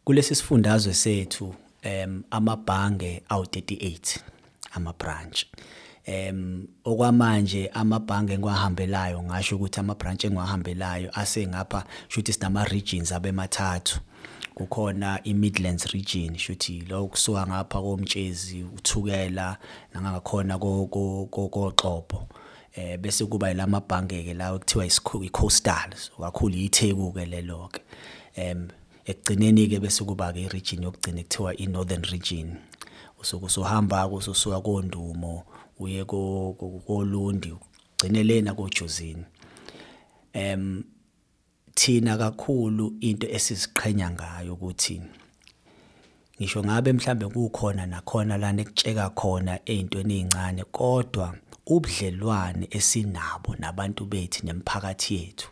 kulesi 0.04 0.36
sifundazwe 0.36 0.94
sethu 0.94 1.56
em 1.82 2.24
amabhange 2.32 3.24
awu38 3.30 4.20
ama 4.72 4.94
branch 4.94 5.46
okwamanje 6.84 7.68
amabhange 7.74 8.34
engiwahambelayo 8.34 9.24
ngasho 9.24 9.56
ukuthi 9.56 9.80
ama 9.80 9.96
branch 9.96 10.24
engiwahambelayo 10.26 11.10
asengapha 11.20 11.84
shuthi 12.08 12.34
sinama 12.34 12.66
regions 12.66 13.12
abemathathu. 13.12 14.00
Kukhona 14.56 15.20
i-Midlands 15.24 15.86
region 15.94 16.38
shuthi 16.38 16.82
lo 16.90 17.08
kusuka 17.08 17.48
ngapha 17.48 17.82
komtshezi 17.82 18.64
uthukela 18.64 19.58
nangakhona 19.94 20.58
ko 20.60 20.88
ko- 20.88 21.28
ko- 21.32 21.50
koxopo. 21.50 22.28
Eh 22.76 22.98
bese 22.98 23.26
kuba 23.26 23.50
yilamabhange 23.50 24.24
ke 24.24 24.34
lawo 24.34 24.60
kuthiwa 24.60 24.86
i-coastal 25.26 25.90
kakhulu 26.20 26.56
itheku 26.56 27.12
ke 27.14 27.26
lelo 27.26 27.70
ke 27.72 27.82
em 28.36 28.68
ekugcineni 29.06 29.68
ke 29.68 29.80
bese 29.80 30.04
kuba 30.06 30.34
ke 30.34 30.42
i-region 30.46 30.84
yokugcina 30.84 31.24
kuthiwa 31.24 31.56
i-northern 31.60 32.04
region. 32.04 32.56
Usuke 33.20 33.46
usuhamba 33.46 34.08
kusuka 34.08 34.62
kondumo 34.62 35.44
uye 35.80 36.04
ko 36.06 36.56
ko- 36.60 36.82
kolundi 36.88 37.52
ugcine 37.52 38.24
lena 38.24 38.54
kojozini 38.54 39.26
thina 41.76 42.18
kakhulu 42.18 42.94
into 43.00 43.28
esiziqhenya 43.28 44.12
ngayo 44.12 44.54
ukuthi 44.54 45.02
ngisho 46.40 46.64
ngabe 46.64 46.94
mhlambe 46.94 47.28
kukhona 47.28 47.86
nakhona 47.86 48.38
lana 48.38 48.62
ekutsheka 48.62 49.10
khona 49.10 49.60
ezintweni 49.66 50.14
ezincane 50.20 50.64
kodwa 50.64 51.36
ubudlelwane 51.66 52.68
esinabo 52.72 53.56
nabantu 53.60 54.06
bethu 54.06 54.46
nemphakathi 54.46 55.16
yethu 55.16 55.50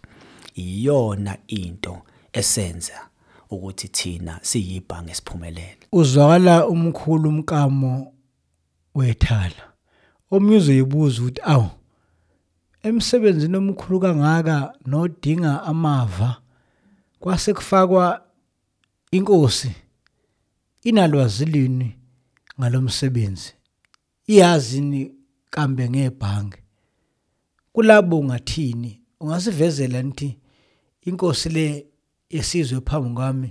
iyona 0.55 1.37
into 1.47 2.01
esenza 2.33 3.07
ukuthi 3.49 3.87
thina 3.87 4.39
siyibhange 4.41 5.11
esiphumelele 5.11 5.77
uzwakala 5.91 6.67
umkhulu 6.67 7.29
umkamo 7.29 8.13
wethala. 8.95 9.72
Omnyuzo 10.33 10.71
yibuza 10.73 11.21
ukuthi 11.21 11.41
awu 11.53 11.69
emsebenzini 12.87 13.57
omkhulu 13.57 13.99
kangaka 14.03 14.57
nodinga 14.85 15.63
amava 15.63 16.29
kwase 17.19 17.53
kufakwa 17.53 18.05
inkosi 19.11 19.71
inalwazi 20.83 21.45
lini 21.45 21.89
ngalomsebenzi 22.59 23.53
iyazini 24.27 25.11
kambe 25.49 25.89
ngebhange? 25.89 26.57
Kulabo 27.73 28.19
ungathini 28.19 29.01
ungasivezela 29.19 30.01
nithi 30.01 30.37
inkosi 31.01 31.49
le 31.49 31.87
yesizwe 32.29 32.81
phambi 32.81 33.15
kwami 33.15 33.49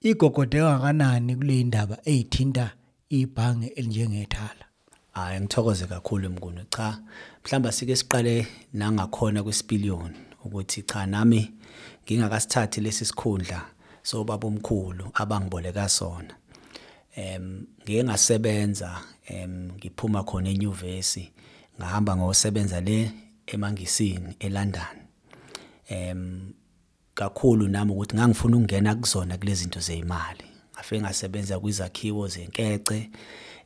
igogode 0.00 0.58
kangakanani 0.58 1.36
kule 1.36 1.64
ndaba 1.64 1.96
ezithinta 2.04 2.66
ibhange 3.08 3.66
elinjengethala 3.66 4.69
Hayi 5.12 5.40
ngithokoze 5.40 5.86
kakhulu 5.86 6.30
mnguni. 6.30 6.60
Cha 6.70 6.98
mhlamba 7.44 7.72
sike 7.72 7.96
siqale 7.96 8.46
nangakhona 8.72 9.42
kwesipiliyoni 9.42 10.16
ukuthi 10.44 10.82
cha 10.82 11.06
nami 11.06 11.52
ngingakasithathi 12.04 12.80
lesi 12.80 13.04
sikhundla 13.04 13.66
sobaba 14.02 14.48
omkhulu 14.48 15.10
abangiboleka 15.14 15.88
sona. 15.88 16.34
Ngike 17.82 18.04
ngasebenza 18.04 19.00
ngiphuma 19.76 20.22
khona 20.24 20.50
enyuvesi 20.50 21.32
ngahamba 21.78 22.16
ngosebenza 22.16 22.80
le 22.80 23.12
emangisini 23.46 24.36
eLondon. 24.38 24.96
Kakhulu 27.14 27.68
nami 27.68 27.92
ukuthi 27.92 28.16
ngangifuna 28.16 28.56
ukungena 28.56 28.94
kuzona 28.94 29.38
kulezi 29.38 29.62
zinto 29.62 29.80
zeimali 29.80 30.44
ngafike 30.74 31.00
ngasebenza 31.00 31.60
kwizakhiwo 31.60 32.28
zenkece 32.28 33.10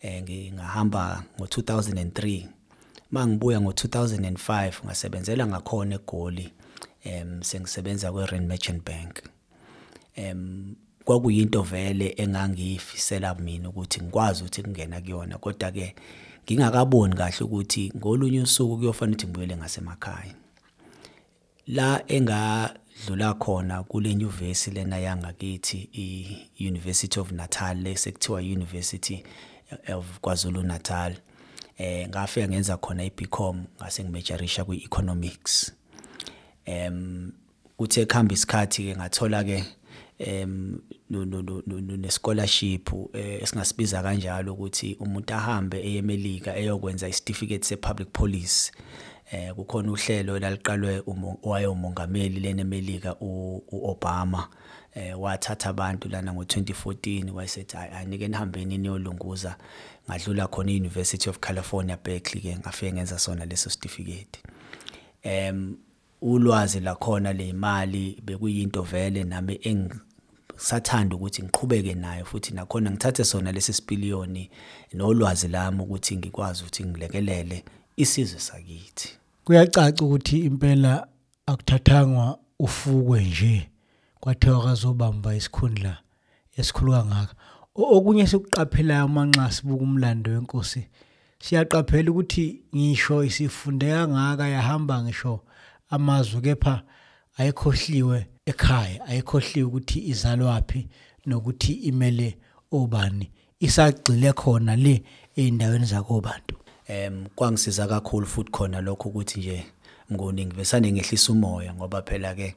ngingahamba 0.04 1.25
ngo2003 1.38 2.46
mangibuya 3.11 3.58
ngo2005 3.58 4.73
ngasebenzela 4.84 5.46
ngakhona 5.46 5.94
eGoli 5.94 6.52
sengisebenza 7.40 8.12
kweRand 8.12 8.49
Merchant 8.49 8.84
Bank. 8.84 9.23
Kwakuyinto 11.04 11.62
vele 11.62 12.14
engangiyifisela 12.16 13.34
mina 13.34 13.68
ukuthi 13.68 14.02
ngikwazi 14.02 14.42
ukuthi 14.42 14.62
kungena 14.62 15.00
kuyona 15.00 15.38
kodwa 15.38 15.70
ke 15.70 15.94
ngingakaboni 16.44 17.16
kahle 17.16 17.40
ukuthi 17.40 17.92
ngolunye 17.96 18.40
usuku 18.40 18.76
kuyofanele 18.76 19.14
ukuthi 19.14 19.26
ngibuyele 19.26 19.56
ngasemakhaya. 19.56 20.34
La 21.66 22.02
engadlula 22.08 23.34
khona 23.34 23.82
kule 23.82 24.14
nyuvesi 24.14 24.70
lena 24.70 24.99
yangakithi 24.99 25.88
i-University 25.92 27.20
of 27.20 27.32
Natal 27.32 27.76
lesekuthiwa 27.76 28.40
University 28.40 29.25
of 29.88 30.21
KwaZulu 30.21 30.62
Natal 30.62 31.14
eh 31.78 32.09
ngafika 32.09 32.49
ngenza 32.49 32.76
khona 32.76 33.04
iBcom 33.04 33.64
ngase 33.76 34.04
ngimajorisha 34.04 34.64
kwi-economics. 34.64 35.73
Em 36.64 37.33
kuthe 37.76 38.06
khamba 38.06 38.35
isikhathi 38.35 38.83
ke 38.85 38.97
ngathola 38.97 39.44
ke 39.44 39.64
em 40.18 40.80
no 41.11 41.25
no 41.25 41.42
no 41.42 41.97
ne 41.97 42.11
scholarship 42.11 42.90
esingasibiza 43.14 44.02
kanjalo 44.02 44.52
ukuthi 44.52 44.97
umuntu 45.00 45.35
ahambe 45.35 45.80
eyemelika 45.80 46.56
eyokwenza 46.56 47.09
icertificate 47.09 47.64
sepublic 47.64 48.09
police. 48.12 48.73
Eh 49.33 49.52
kukhona 49.54 49.92
uhlelo 49.92 50.38
laliqalwe 50.38 51.02
wayemongameli 51.42 52.40
lena 52.40 52.61
eMelika 52.61 53.16
uObama. 53.21 54.49
Eh 54.95 55.21
wathatha 55.21 55.71
abantu 55.71 56.09
lana 56.09 56.33
ngo2014 56.33 57.31
wayesethi 57.31 57.77
ayinike 57.77 58.29
nihambeni 58.29 58.79
niyolunguza 58.79 59.57
ngadlula 60.09 60.47
khona 60.47 60.73
eUniversity 60.73 61.31
of 61.31 61.39
California 61.39 61.99
Berkeley 62.05 62.43
ke 62.43 62.59
ngafike 62.59 62.93
ngenza 62.93 63.19
sona 63.19 63.45
leso 63.45 63.71
certificate 63.71 64.39
em 65.23 65.77
ulwazi 66.23 66.81
lakhona 66.81 67.33
leimali 67.33 68.23
bekuyinto 68.25 68.83
vele 68.83 69.25
nami 69.25 69.61
engisathanda 69.63 71.17
ukuthi 71.17 71.43
ngiqhubeke 71.43 71.95
nayo 71.95 72.25
futhi 72.25 72.55
nakhona 72.55 72.91
ngithathe 72.91 73.25
sona 73.25 73.53
lesi 73.53 73.73
sipiliyoni 73.73 74.51
nolwazi 74.93 75.49
lami 75.49 75.83
ukuthi 75.83 76.17
ngikwazi 76.17 76.63
ukuthi 76.63 76.85
ngilekelele 76.85 77.65
isizwe 77.97 78.41
sakithi. 78.41 79.09
Kuyacaca 79.45 80.01
ukuthi 80.05 80.39
impela 80.39 81.07
akuthathangwa 81.47 82.39
ufukwe 82.59 83.25
nje. 83.25 83.69
Kwathiwa 84.25 84.64
kazobamba 84.64 85.37
isikhundla 85.37 85.93
esikhulu 86.57 86.93
kangaka 86.93 87.35
okunye 87.75 88.26
sikuqaphelayo 88.26 89.09
manxa 89.09 89.50
sibuka 89.54 89.85
umlando 89.85 90.31
wenkosi 90.31 90.83
siyaqaphela 91.45 92.11
ukuthi 92.11 92.45
ngisho 92.76 93.25
isifunde 93.25 93.87
kangaka 93.93 94.49
yahamba 94.49 95.02
ngisho 95.02 95.40
amazwi 95.95 96.40
kepha 96.40 96.83
ayikhohliwe 97.38 98.19
ekhaya 98.50 99.04
ayikhohliwe 99.09 99.66
ukuthi 99.69 99.99
izalwapi 100.12 100.88
nokuthi 101.26 101.73
imele 101.73 102.38
obani. 102.73 103.31
Isagcile 103.61 104.32
khona 104.32 104.76
le 104.76 105.02
eindaweni 105.37 105.84
zakobantu. 105.84 106.56
Em 106.89 107.26
kwangisiza 107.37 107.87
kakhulu 107.87 108.26
futhi 108.26 108.50
khona 108.50 108.80
lokho 108.80 109.08
ukuthi 109.08 109.41
nje 109.41 109.67
mngoni 110.10 110.47
ngivesane 110.47 110.93
ngehlisa 110.93 111.32
umoya 111.32 111.75
ngoba 111.75 112.02
phela 112.02 112.34
ke 112.34 112.56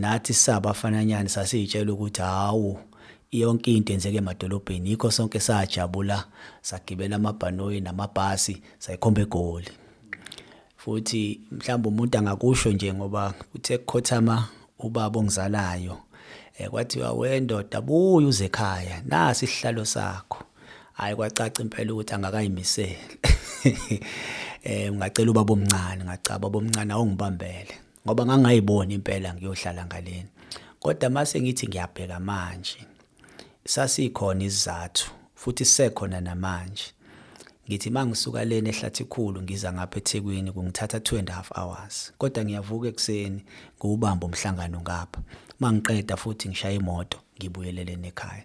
nathi 0.00 0.34
sabafananyana 0.34 1.28
sasiyitshela 1.28 1.92
ukuthi 1.92 2.22
hawu 2.22 2.78
yonke 3.32 3.76
into 3.76 3.92
enzeke 3.92 4.18
emadolobheni 4.18 4.90
yikho 4.90 5.10
sonke 5.10 5.40
sajabula 5.40 6.24
sagibela 6.62 7.16
amabhanoyi 7.16 7.80
namabhasi 7.80 8.62
sayikhomba 8.78 9.20
egoli. 9.20 9.70
Futhi 10.76 11.40
mhlawumbe 11.52 11.88
umuntu 11.88 12.18
angakusho 12.18 12.72
nje 12.72 12.94
ngoba 12.94 13.34
uthe 13.54 13.78
kukhothama 13.78 14.48
ubaba 14.78 15.18
ongizalayo 15.20 15.98
eh 16.58 16.68
kwathiwa 16.70 17.12
wendoda 17.12 17.80
buya 17.80 18.28
uze 18.28 18.44
ekhaya 18.44 19.02
nasi 19.06 19.44
isihlalo 19.44 19.84
sakho. 19.84 20.38
Hayi 20.92 21.16
kwacaca 21.16 21.62
impela 21.62 21.92
ukuthi 21.92 22.14
angakayimisele 22.14 22.98
eh 24.64 24.92
ngacela 24.92 25.30
ubaba 25.30 25.52
omncane 25.52 26.04
ngacaba 26.04 26.48
ubaba 26.48 26.58
omncane 26.58 26.92
awungibambele. 26.92 27.89
Ngoba 28.06 28.26
ngangayibona 28.26 28.92
impela 28.94 29.34
ngiyohlala 29.34 29.86
ngaleni. 29.86 30.30
Kodwa 30.80 31.10
mase 31.10 31.40
ngithi 31.40 31.68
ngiyabheka 31.68 32.20
manje 32.20 32.78
sasikhona 33.64 34.44
izathu 34.44 35.10
futhi 35.34 35.64
sisekhona 35.64 36.20
namanje. 36.20 36.84
Ngithi 37.68 37.90
mangisuka 37.90 38.44
leni 38.44 38.68
ehlathi 38.68 39.04
khulu 39.04 39.42
ngiza 39.42 39.72
ngapha 39.72 39.98
eThekwini 39.98 40.52
kungithatha 40.52 40.98
2 40.98 41.18
and 41.18 41.30
a 41.30 41.32
half 41.32 41.52
hours. 41.52 42.12
Kodwa 42.18 42.44
ngiyavuka 42.44 42.88
ekseni 42.88 43.44
ngubamba 43.78 44.26
umhlangano 44.26 44.80
ngapha. 44.80 45.20
Mangiqeda 45.60 46.16
futhi 46.16 46.48
ngishaya 46.48 46.74
imoto 46.74 47.18
ngibuyelele 47.38 47.98
ekhaya. 48.08 48.44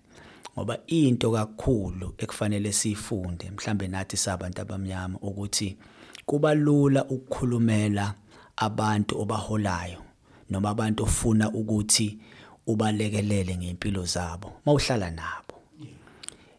Ngoba 0.58 0.78
into 0.88 1.32
kakhulu 1.32 2.14
ekufanele 2.18 2.74
sifunde 2.74 3.52
mhlambe 3.52 3.88
nathi 3.88 4.18
sabantu 4.18 4.62
abamnyama 4.62 5.20
ukuthi 5.22 5.78
kuba 6.26 6.54
lula 6.54 7.06
ukukhulumela 7.06 8.14
abantu 8.58 9.22
obaholayo 9.22 10.02
noma 10.50 10.70
abantu 10.70 11.04
ofuna 11.04 11.52
ukuthi 11.52 12.20
ubalekelele 12.68 13.58
ngempilo 13.58 14.06
zabo 14.06 14.54
mawuhlala 14.66 15.12
nabo. 15.12 15.56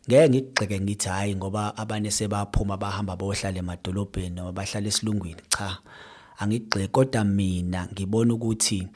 Ngeke 0.08 0.28
ngigxeke 0.28 0.80
ngithi 0.80 1.08
hayi 1.08 1.36
ngoba 1.36 1.76
abane 1.76 2.10
sebaphuma 2.10 2.76
bahamba 2.76 3.16
bohlala 3.16 3.58
emadolobheni 3.58 4.34
noma 4.34 4.52
bahlala 4.52 4.88
esilungwini 4.88 5.42
cha 5.48 5.78
angigxeki 6.38 6.88
kodwa 6.88 7.24
mina 7.24 7.88
ngibona 7.92 8.34
ukuthi 8.34 8.88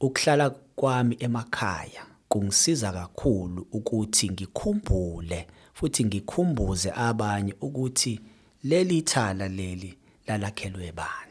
ukuhlala 0.00 0.50
kwami 0.76 1.16
emakhaya 1.20 2.02
kungisiza 2.28 2.92
kakhulu 2.92 3.66
ukuthi 3.72 4.30
ngikhumbule 4.30 5.46
futhi 5.74 6.04
ngikhumbuze 6.04 6.92
abanye 6.92 7.54
ukuthi 7.60 8.20
leli 8.64 9.02
thala 9.02 9.48
leli 9.48 9.94
lalakhelwe 10.26 10.92
bani. 10.92 11.27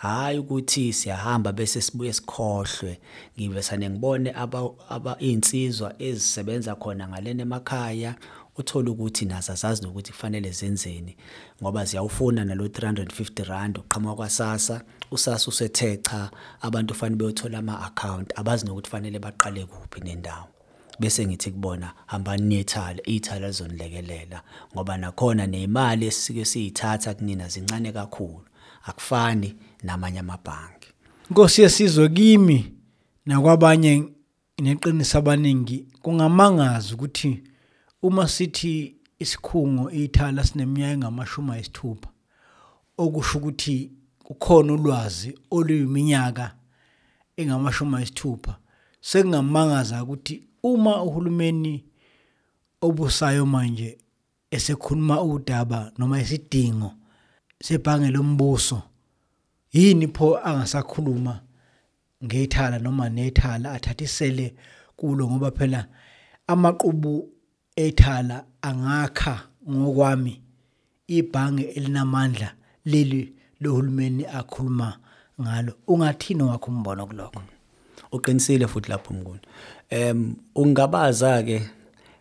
Hayi 0.00 0.38
ukuthi 0.38 0.92
siyahamba 0.92 1.52
bese 1.52 1.80
sibuye 1.80 2.12
sikhohlwe. 2.12 3.00
Ngivesane 3.38 3.90
ngibone 3.90 4.32
aba 4.34 4.70
aba 4.88 5.18
insizwa 5.18 5.94
ezisebenza 6.02 6.74
khona 6.74 7.08
ngalena 7.08 7.42
emakhaya 7.42 8.14
uthola 8.56 8.90
ukuthi 8.90 9.24
nazo 9.24 9.52
azazi 9.52 9.82
nokuthi 9.82 10.12
kufanele 10.12 10.50
zenzeni. 10.50 11.16
Ngoba 11.62 11.84
ziyawufuna 11.84 12.44
nalo 12.44 12.66
350 12.66 13.44
rand 13.44 13.78
uqhamuka 13.78 14.14
kwasasa 14.14 14.82
usasa 15.10 15.48
usethe 15.48 15.96
cha 15.96 16.30
abantu 16.60 16.94
fanele 16.94 17.16
beyothola 17.16 17.58
ama 17.58 17.80
account 17.80 18.38
abazi 18.38 18.66
nokuthi 18.66 18.90
fanele 18.90 19.18
baqale 19.18 19.64
kuphi 19.64 20.00
nendawo. 20.00 20.48
Bese 20.98 21.26
ngithi 21.26 21.50
kubona 21.50 21.92
hambani 22.06 22.42
nethala 22.42 23.02
ithala 23.04 23.46
lizonilekelela 23.46 24.42
ngoba 24.74 24.96
nakhona 24.96 25.46
nemali 25.46 26.06
esike 26.06 26.44
siyithatha 26.44 27.14
kunina 27.14 27.48
zincane 27.48 27.92
kakhulu. 27.92 28.44
Akufani. 28.86 29.56
Namanye 29.82 30.18
amabhanki 30.18 30.88
Nkosi 31.30 31.62
yesizwe 31.62 32.08
kimi 32.08 32.72
nakwabanye 33.26 34.04
neqiniso 34.58 35.18
abaningi 35.18 35.86
kungamangaza 36.02 36.94
ukuthi 36.94 37.42
uma 38.02 38.28
sithi 38.28 38.96
isikhungo 39.18 39.90
ithala 39.90 40.44
sineminyaka 40.44 40.92
engamashumi 40.94 41.50
ayisithupha 41.52 42.10
okusho 42.98 43.38
ukuthi 43.38 43.90
kukhona 44.24 44.72
ulwazi 44.72 45.38
oluyiminyaka 45.50 46.46
engamashumi 47.36 47.96
ayisithupha 47.96 48.58
sekungamangaza 49.00 50.02
ukuthi 50.02 50.34
uma 50.62 51.02
uhulumeni 51.02 51.84
obusayo 52.80 53.46
manje 53.46 53.98
esekhuluma 54.50 55.22
udaba 55.22 55.92
noma 55.98 56.20
isidingo 56.20 56.90
sebhange 57.62 58.10
lombuso 58.10 58.82
yini 59.72 60.06
pho 60.08 60.38
angasakhuluma 60.38 61.40
ngethala 62.24 62.78
noma 62.78 63.08
nethala 63.08 63.72
athathisele 63.72 64.54
kulo 64.96 65.30
ngoba 65.30 65.50
phela 65.50 65.86
amaqhubu 66.46 67.28
ethala 67.76 68.44
angakha 68.62 69.34
ngokwami 69.70 70.42
ibhange 71.06 71.62
elinamandla 71.62 72.48
leli 72.84 73.34
lohulumeni 73.60 74.26
akhuluma 74.26 74.98
ngalo. 75.40 75.72
Ungathini 75.88 76.42
wakho 76.42 76.70
umbono 76.70 77.06
kulokho? 77.06 77.42
Uqinisile 78.12 78.66
futhi 78.66 78.90
lapho 78.90 79.14
mnguni. 79.14 79.40
Em 79.90 80.34
ungabaza 80.54 81.42
ke 81.42 81.62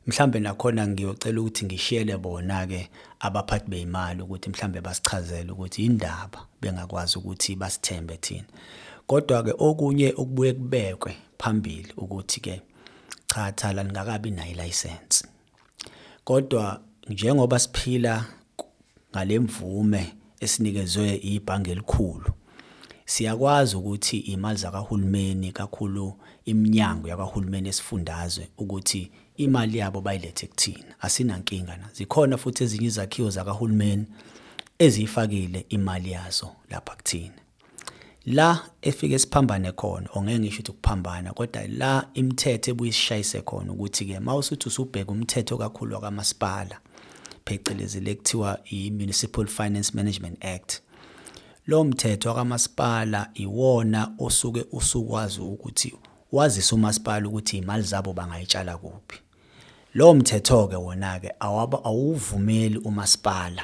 mhlambe 0.09 0.39
nakhona 0.39 0.87
ngiyocela 0.87 1.41
ukuthi 1.41 1.65
ngishiyele 1.65 2.17
bona 2.17 2.67
ke 2.67 2.89
abaphathi 3.19 3.69
beimali 3.69 4.21
ukuthi 4.21 4.49
mhlambe 4.49 4.81
basichazele 4.81 5.51
ukuthi 5.51 5.85
indaba 5.85 6.39
bengakwazi 6.61 7.17
ukuthi 7.17 7.55
basithembe 7.55 8.17
thina. 8.17 8.47
Kodwa 9.07 9.43
ke 9.43 9.53
okunye 9.57 10.13
okubuye 10.17 10.53
kubekwe 10.53 11.11
phambili 11.37 11.93
ukuthi 11.97 12.39
ke 12.39 12.61
cha 13.27 13.51
thala 13.51 13.83
lingakabi 13.83 14.31
nayo 14.31 14.55
license 14.55 15.25
kodwa 16.23 16.81
njengoba 17.07 17.59
siphila 17.59 18.25
ngalemvume 19.11 20.13
esinikezwe 20.39 21.15
ibhange 21.15 21.71
elikhulu 21.71 22.31
siyakwazi 23.05 23.75
ukuthi 23.75 24.17
imali 24.17 24.57
zakahulumeni 24.59 25.51
kakhulu 25.51 26.13
iminyango 26.45 27.07
yakahulumeni 27.07 27.69
esifundazwe 27.69 28.49
ukuthi 28.57 29.11
imali 29.39 29.77
yabo 29.77 30.01
bayilethe 30.01 30.47
kuthina. 30.47 30.95
Asinankinga 31.01 31.77
na? 31.77 31.89
Zikhona 31.93 32.37
futhi 32.37 32.63
ezinye 32.63 32.87
izakhiwo 32.87 33.29
zakahulumeni 33.29 34.05
eziyifakile 34.79 35.65
imali 35.69 36.11
yazo 36.11 36.55
lapha 36.69 36.95
kuthina. 36.95 37.33
La 38.25 38.59
efike 38.81 39.19
siphambane 39.19 39.71
khona 39.71 40.09
ongeke 40.13 40.39
ngisho 40.39 40.55
ukuthi 40.59 40.71
ukuphambana 40.71 41.33
kodwa 41.33 41.67
la 41.67 42.07
imithetho 42.13 42.71
ebuyisishayise 42.71 43.41
khona 43.41 43.71
ukuthi 43.73 44.05
ke 44.05 44.19
mawusuthi 44.19 44.67
usubheka 44.67 45.11
umthetho 45.11 45.57
kakhulu 45.57 45.95
wakamasipala 45.95 46.79
phecelezi 47.45 47.99
lekuthiwa 47.99 48.59
i-Municipal 48.71 49.47
Finance 49.47 49.91
Management 49.93 50.45
Act 50.45 50.81
lo 51.67 51.83
mthetho 51.83 52.29
wakamasipala 52.29 53.29
iwona 53.33 54.11
osuke 54.19 54.65
usukwazi 54.71 55.41
ukuthi 55.41 55.93
wazise 56.31 56.75
umasipala 56.75 57.27
ukuthi 57.27 57.57
imali 57.57 57.83
zabo 57.83 58.13
bangayitshala 58.13 58.77
kuphi. 58.77 59.28
Lo 59.93 60.13
mthetho 60.13 60.67
ke 60.67 60.75
wona 60.75 61.19
ke 61.19 61.31
awuvumeli 61.39 62.77
umasipala 62.77 63.63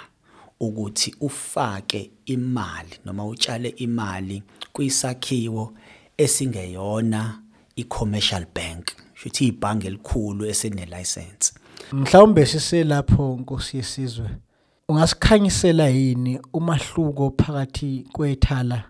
ukuthi 0.59 1.15
ufake 1.19 2.11
imali 2.25 2.99
noma 3.05 3.25
utshale 3.25 3.69
imali 3.69 4.43
kwisakhiwo 4.73 5.73
esingeyona 6.17 7.41
i-commercial 7.75 8.45
bank. 8.55 8.91
Shuthi 9.13 9.47
ibhange 9.47 9.88
elikhulu 9.88 10.45
esine 10.45 10.85
license 10.85 11.53
mhlawumbe 11.91 12.45
siselapho 12.45 13.38
nkosi 13.41 13.77
yesizwe 13.77 14.29
ungasikhanyisela 14.89 15.88
yini 15.88 16.39
umahluko 16.53 17.33
phakathi 17.38 18.07
kwethala 18.11 18.83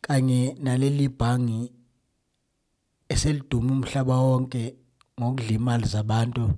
kanye 0.00 0.56
naleli 0.60 1.08
bhangi 1.08 1.72
eseliduma 3.08 3.72
umhlaba 3.72 4.16
wonke 4.16 4.74
ngokudla 5.20 5.50
imali 5.50 5.86
zabantu 5.86 6.52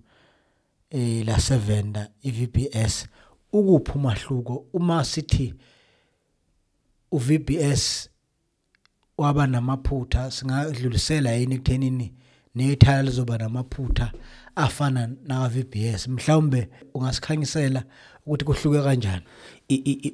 eh 0.91 1.27
la 1.27 1.41
Sevenda 1.41 2.11
iVBS 2.23 3.07
ukuphi 3.53 3.93
umahluko? 3.99 4.67
Uma 4.73 5.05
sithi 5.05 5.55
uVBS 7.13 8.11
waba 9.19 9.47
namaphutha 9.47 10.31
singadlulisela 10.31 11.31
yini 11.33 11.55
ekuthenini 11.55 12.13
nethala 12.55 13.03
lizoba 13.03 13.39
namaphutha 13.39 14.13
afana 14.57 15.11
na 15.27 15.49
VBS 15.49 16.09
mhlawumbe 16.09 16.69
ungasikhanyisela 16.95 17.85
ukuthi 18.27 18.45
kuhluke 18.45 18.83
kanjani? 18.83 19.25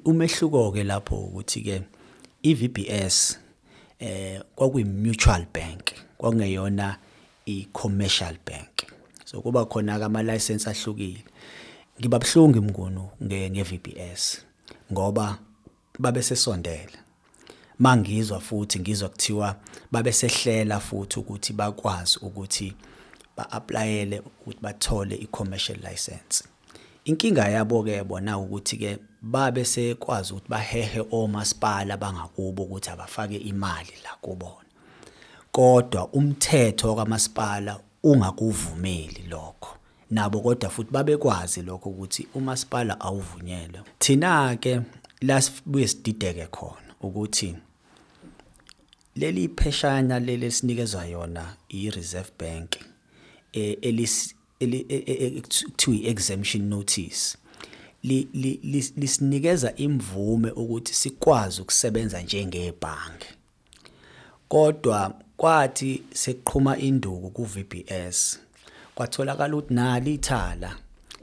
Umehluko 0.05 0.73
ke 0.73 0.85
lapho 0.85 1.17
ukuthi 1.25 1.61
ke 1.63 1.83
iVBS 2.43 3.39
eh 3.99 4.41
kwakuyi 4.55 4.85
mutual 4.85 5.47
bank 5.55 5.93
kwakungeyona 6.19 6.97
i-commercial 7.47 8.37
bank. 8.45 8.87
So 9.25 9.41
kuba 9.41 9.65
khona 9.67 9.99
ke 9.99 10.05
ama 10.05 10.23
license 10.23 10.67
ahlukile. 10.71 11.25
Ngiba 12.01 12.19
buhlungu 12.19 12.59
imngunu 12.59 13.09
nge-VBS 13.23 14.39
ngoba 14.93 15.39
babe 15.99 16.23
sesondela 16.23 16.99
mangizwa 17.79 18.41
futhi 18.41 18.81
ngizwa 18.81 19.09
kuthiwa 19.09 19.57
babe 19.93 20.13
sehlela 20.13 20.81
futhi 20.81 21.19
ukuthi 21.19 21.53
bakwazi 21.53 22.19
ukuthi 22.23 22.75
ba-applyele 23.37 24.19
ukuthi 24.19 24.59
bathole 24.63 25.15
i-commercial 25.17 25.79
license. 25.79 26.45
Inkinga 27.05 27.49
yabo 27.49 27.83
ke 27.83 28.05
bona 28.05 28.39
ukuthi 28.39 28.77
ke 28.77 28.99
babe 29.23 29.65
sekwazi 29.65 30.33
ukuthi 30.33 30.49
bahehe 30.49 31.05
omasipala 31.11 31.97
bangakubo 31.97 32.63
ukuthi 32.63 32.91
abafake 32.91 33.37
imali 33.37 33.95
la 34.05 34.11
kubona. 34.21 34.70
Kodwa 35.53 36.09
umthetho 36.09 36.95
kamasipala 36.95 37.81
ungakuvumeli 38.03 39.25
lokho. 39.29 39.77
Nabo 40.11 40.41
kodwa 40.41 40.71
futhi 40.71 40.91
babekwazi 40.91 41.63
lokho 41.63 41.91
ukuthi 41.91 42.27
umasipala 42.35 43.01
awuvunyelwe. 43.01 43.81
Thina 43.99 44.57
ke 44.57 44.81
la 45.21 45.43
sibuye 45.43 45.89
sidideke 45.89 46.47
khona 46.47 46.95
ukuthi 47.01 47.57
leli 49.17 49.49
pheshana 49.49 50.21
leli 50.21 50.51
sinikezwa 50.51 51.05
yona 51.05 51.57
i-Reserve 51.69 52.31
Bank 52.39 52.77
eh 53.53 53.77
elis 53.83 54.35
ekuthiwa 54.61 55.97
i-exemption 55.97 56.69
notice 56.69 57.37
lisinikeza 58.03 59.77
imvume 59.77 60.51
ukuthi 60.51 60.95
sikwazi 60.95 61.63
ukusebenza 61.63 62.23
njengebhange. 62.23 63.27
Kodwa 64.49 65.15
kwathi 65.41 66.03
seqhuma 66.13 66.77
induku 66.79 67.31
ku-VBS 67.31 68.39
kwatholakala 68.95 69.57
ukuthi 69.57 69.75
nali 69.75 70.15
ithala 70.15 70.77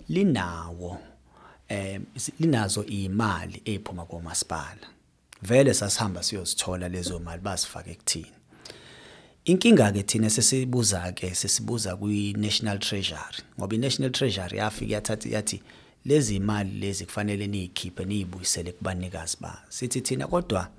linawo 0.09 0.97
eh 1.69 2.01
linazo 2.39 2.85
imali 2.85 3.61
eziphuma 3.65 4.05
komasipala. 4.05 4.87
Vele 5.41 5.73
sasihamba 5.73 6.23
siyozithola 6.23 6.89
lezo 6.89 7.19
mali 7.19 7.41
basifake 7.41 7.95
kuthina 7.95 8.37
inkinga 9.45 9.91
ke 9.91 10.03
thina 10.03 10.29
sesibuza 10.29 11.11
ke 11.11 11.35
sesibuza 11.35 11.95
kwi-National 11.95 12.79
Treasury 12.79 13.39
ngoba 13.59 13.75
i-National 13.75 14.11
Treasury 14.11 14.57
yafika 14.57 14.93
yathatha 14.93 15.29
yathi 15.29 15.61
lezi 16.05 16.35
imali 16.35 16.79
lezi 16.79 17.05
kufanele 17.05 17.47
niyikhiphe 17.47 18.05
niyibuyisele 18.05 18.71
kubanikazi 18.71 19.37
ba 19.41 19.61
sithi 19.69 20.01
thina 20.01 20.27
kodwa 20.27 20.69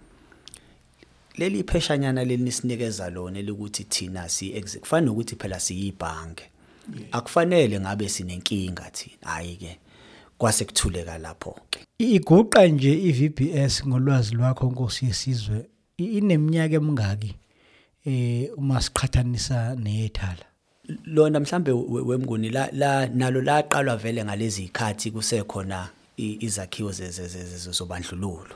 leli 1.38 1.64
pheshanyana 1.64 2.24
leli 2.24 2.42
nisinikeza 2.42 3.10
lona 3.10 3.42
lokuthi 3.42 3.84
thina 3.84 4.28
si 4.28 4.50
kufanele 4.80 5.10
ukuthi 5.10 5.36
phela 5.36 5.60
siyibhange. 5.60 6.42
Akufanele 7.12 7.80
ngabe 7.80 8.08
sinenkinga 8.08 8.90
thina 8.90 9.26
hayi 9.30 9.56
ke 9.56 9.78
kwase 10.38 10.64
kuthuleka 10.64 11.18
lapho 11.18 11.56
ke 11.70 11.80
iguqa 11.98 12.66
nje 12.66 12.92
iVBS 12.92 13.86
ngolwazi 13.86 14.34
lwakho 14.34 14.66
Nkosi 14.70 15.06
yesizwe 15.06 15.66
ineminyaka 15.96 16.74
emingaki 16.74 17.34
eh 18.06 18.50
uma 18.56 18.80
siqhathanisa 18.80 19.76
nethala 19.76 20.46
lona 21.04 21.40
mhlambe 21.40 21.72
wemnguni 21.72 22.50
la, 22.50 22.68
la 22.72 23.06
nalo 23.06 23.40
laqalwa 23.42 23.96
vele 23.96 24.24
ngalezi 24.24 24.64
ikhathi 24.64 25.10
kusekhona 25.10 25.88
izakhiwo 26.16 26.92
zezobandlululo 26.92 28.54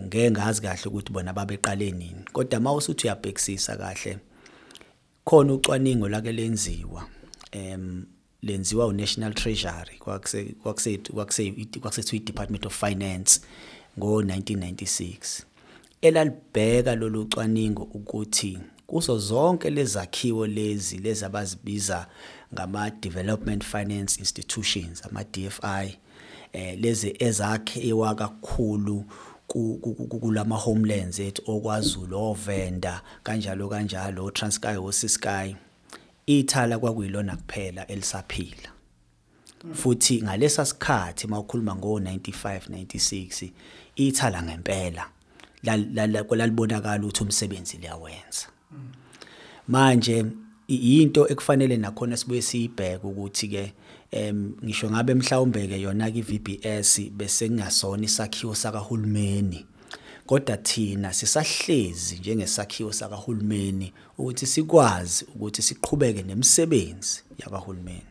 ngeke 0.00 0.30
ngazi 0.30 0.62
kahle 0.62 0.86
ukuthi 0.86 1.12
bona 1.12 1.32
babeqale 1.32 1.90
nini. 1.90 2.24
Kodwa 2.32 2.60
mawusuthi 2.60 3.06
uyabhekisisa 3.06 3.76
kahle 3.76 4.18
khona 5.24 5.54
ucwaningo 5.54 6.08
lake 6.08 6.32
lenziwa 6.32 7.08
em 7.52 8.06
lenziwa 8.42 8.86
uNational 8.86 9.34
Treasury 9.34 9.98
kwakuse 9.98 10.44
kwakuse 10.44 10.98
kwakuse 10.98 11.52
kwakusethu 11.80 12.16
iDepartment 12.16 12.66
of 12.66 12.80
Finance 12.80 13.40
ngo1996 13.98 15.42
elalibheka 16.02 16.94
lolu 16.94 17.26
cwaningo 17.26 17.82
ukuthi 17.82 18.58
kuzo 18.86 19.18
zonke 19.18 19.70
lezakhiwo 19.70 20.46
lezi 20.46 20.98
lezi 20.98 21.24
abazibiza 21.24 22.06
ngama 22.54 22.90
development 22.90 23.64
finance 23.64 24.20
institutions 24.20 25.06
ama 25.06 25.24
DFI 25.24 25.98
eh 26.52 26.78
lezi 26.80 27.16
ezakhiwa 27.18 28.14
kakhulu 28.14 29.04
kulama 29.52 30.56
homelands 30.56 31.18
ethu 31.18 31.42
okwazulu 31.46 32.18
ovenda 32.18 33.02
kanjalo 33.22 33.68
kanjalo 33.68 34.30
Transkei 34.30 34.76
oSiskei 34.76 35.56
ithala 36.26 36.78
kwakuyilona 36.78 37.36
kuphela 37.36 37.86
elisaphila. 37.86 38.70
Futhi 39.72 40.22
ngalesa 40.22 40.64
sikhathi 40.64 41.26
mawukhuluma 41.26 41.72
ngo95 41.72 42.60
96 42.68 43.50
ithala 43.96 44.42
ngempela 44.42 45.08
lalibonakala 45.62 47.04
ukuthi 47.04 47.22
umsebenzi 47.22 47.76
liyawenza. 47.76 48.46
Manje 49.68 50.24
into 50.68 51.28
ekufanele 51.28 51.76
nakhona 51.76 52.16
sibuye 52.16 52.42
siyibheke 52.42 53.06
ukuthi 53.06 53.48
ke 53.48 53.72
ngisho 54.64 54.90
ngabe 54.90 55.14
mhlawumbe 55.14 55.66
ke 55.68 55.80
yona 55.80 56.10
ke 56.10 56.18
iVBS 56.18 57.00
bese 57.10 57.48
kungasona 57.48 58.04
isakhiwo 58.04 58.54
sakahulumeni. 58.54 59.66
Kodwa 60.26 60.56
thina 60.56 61.12
sisahlezi 61.12 62.18
njengesakhiwo 62.18 62.92
sakahulumeni 62.92 63.92
ukuthi 64.18 64.46
sikwazi 64.46 65.24
ukuthi 65.34 65.62
siqhubeke 65.62 66.22
nemisebenzi 66.22 67.22
yakahulumeni. 67.38 68.02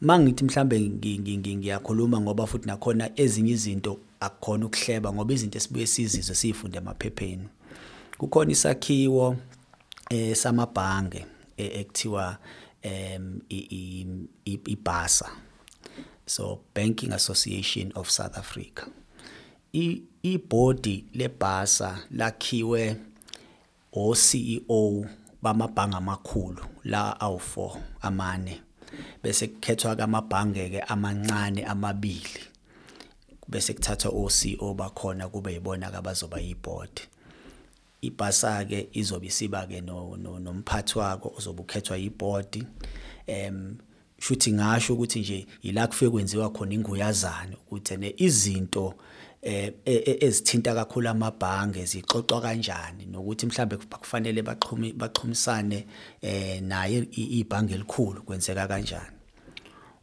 Mangithi 0.00 0.44
mhlambe 0.44 0.80
ngi- 0.80 1.18
ngi- 1.18 1.38
ngi- 1.38 1.56
ngiyakhuluma 1.56 2.20
ngoba 2.20 2.46
futhi 2.46 2.66
nakhona 2.66 3.10
ezinye 3.20 3.52
izinto 3.52 3.98
akukhona 4.20 4.66
ukuhleba 4.66 5.12
ngoba 5.12 5.34
izinto 5.34 5.58
esibuye 5.58 5.86
sizizwe 5.86 6.34
siyifunde 6.34 6.78
emaphepheni. 6.78 7.48
Kukhona 8.18 8.52
isakhiwo 8.52 9.36
eh 10.10 10.36
samabhange 10.36 11.26
eh, 11.56 11.80
ekuthiwa 11.80 12.38
em 12.84 13.40
i- 13.48 13.68
i- 13.80 14.28
i- 14.44 14.60
ibhasa 14.74 15.28
so 16.26 16.60
banking 16.74 17.12
association 17.12 17.92
of 17.94 18.08
south 18.10 18.36
africa. 18.38 18.86
Ibhodi 20.22 21.04
lebhasa 21.14 21.98
lakhiwe 22.10 22.96
o-CEO 23.92 25.06
bamabhange 25.42 25.96
amakhulu 25.96 26.64
la 26.84 27.16
awu4 27.20 27.80
amane. 28.02 28.60
Bese 29.22 29.48
kukhethwa 29.48 29.96
kamabhange 29.96 30.68
ke 30.70 30.80
amancane 30.80 31.64
amabili. 31.64 32.40
Bese 33.48 33.74
kuthathwa 33.74 34.10
o-CEO 34.14 34.74
bakhona 34.74 35.28
kube 35.28 35.52
yibona 35.52 35.90
ke 35.90 35.96
abazoba 35.96 36.38
yibhodi 36.40 37.02
ibhasa 38.06 38.64
ke 38.64 38.88
izobe 38.92 39.26
isiba 39.26 39.66
ke 39.66 39.80
no 39.80 40.16
no- 40.16 40.38
nomphathi 40.38 40.98
wako 40.98 41.32
ozobe 41.38 41.62
ukhethwa 41.62 41.96
yibhodi. 41.96 42.66
Em 43.26 43.76
shuthi 44.18 44.52
ngasho 44.52 44.94
ukuthi 44.94 45.20
nje 45.20 45.46
ila 45.62 45.86
kufike 45.86 46.10
kwenziwa 46.10 46.50
khona 46.52 46.74
inguyazana 46.74 47.56
ukuthi 47.66 47.96
ne 47.96 48.14
izinto 48.16 48.94
eh 49.42 49.72
e- 49.84 49.92
e- 50.10 50.18
ezithinta 50.26 50.74
kakhulu 50.74 51.08
amabhange 51.08 51.84
zixoxwa 51.84 52.40
kanjani 52.40 53.06
nokuthi 53.06 53.46
mhlambe 53.46 53.76
kufanele 53.76 54.42
baxhumi 54.42 54.92
baxhumisane 54.92 55.86
eh 56.22 56.62
naye 56.62 56.98
i- 57.12 57.40
ibhange 57.40 57.74
elikhulu 57.74 58.22
kwenzeka 58.22 58.66
kanjani. 58.68 59.16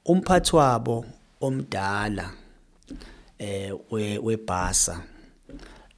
Umphathi 0.06 0.56
wabo 0.56 1.06
omdala 1.42 2.32
eh 3.40 3.74
we- 3.92 4.18
webhasa 4.18 5.02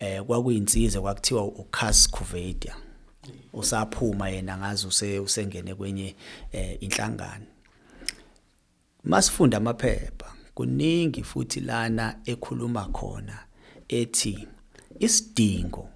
eh 0.04 0.22
kwakuyinsizwa 0.24 1.02
kwakuthiwa 1.02 1.46
uCas 1.46 2.10
Kuvedia 2.10 2.76
usaphuma 3.54 4.30
yena 4.30 4.58
ngazi 4.58 4.88
use 4.88 5.20
usengene 5.20 5.76
kwenye 5.76 6.16
eh 6.52 6.78
inhlangano. 6.80 7.46
Masifunda 9.04 9.58
amaphepha 9.58 10.34
kuningi 10.56 11.24
futhi 11.24 11.60
lana 11.60 12.20
ekhuluma 12.26 12.86
khona 12.86 13.40
ethi 13.88 14.48
isidingo 15.00 15.90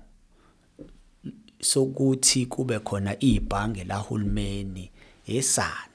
sokuthi 1.61 2.45
kube 2.45 2.79
khona 2.79 3.19
ibhange 3.19 3.83
lahulumeni 3.83 4.91
esani 5.27 5.93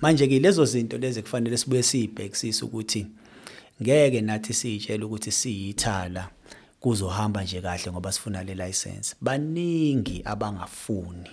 manje 0.00 0.26
ke 0.28 0.38
lezo 0.38 0.64
zinto 0.64 0.98
lezi 0.98 1.22
kufanele 1.22 1.56
sibuye 1.56 1.82
sibhekisise 1.82 2.64
ukuthi 2.64 3.06
ngeke 3.82 4.20
nathi 4.20 4.54
siyitshela 4.54 5.06
ukuthi 5.06 5.32
siyithala. 5.32 6.30
Kuzohamba 6.80 7.42
nje 7.42 7.60
kahle 7.60 7.92
ngoba 7.92 8.12
sifuna 8.12 8.42
le 8.42 8.54
license. 8.54 9.16
Baningi 9.20 10.22
abangafuni 10.24 11.30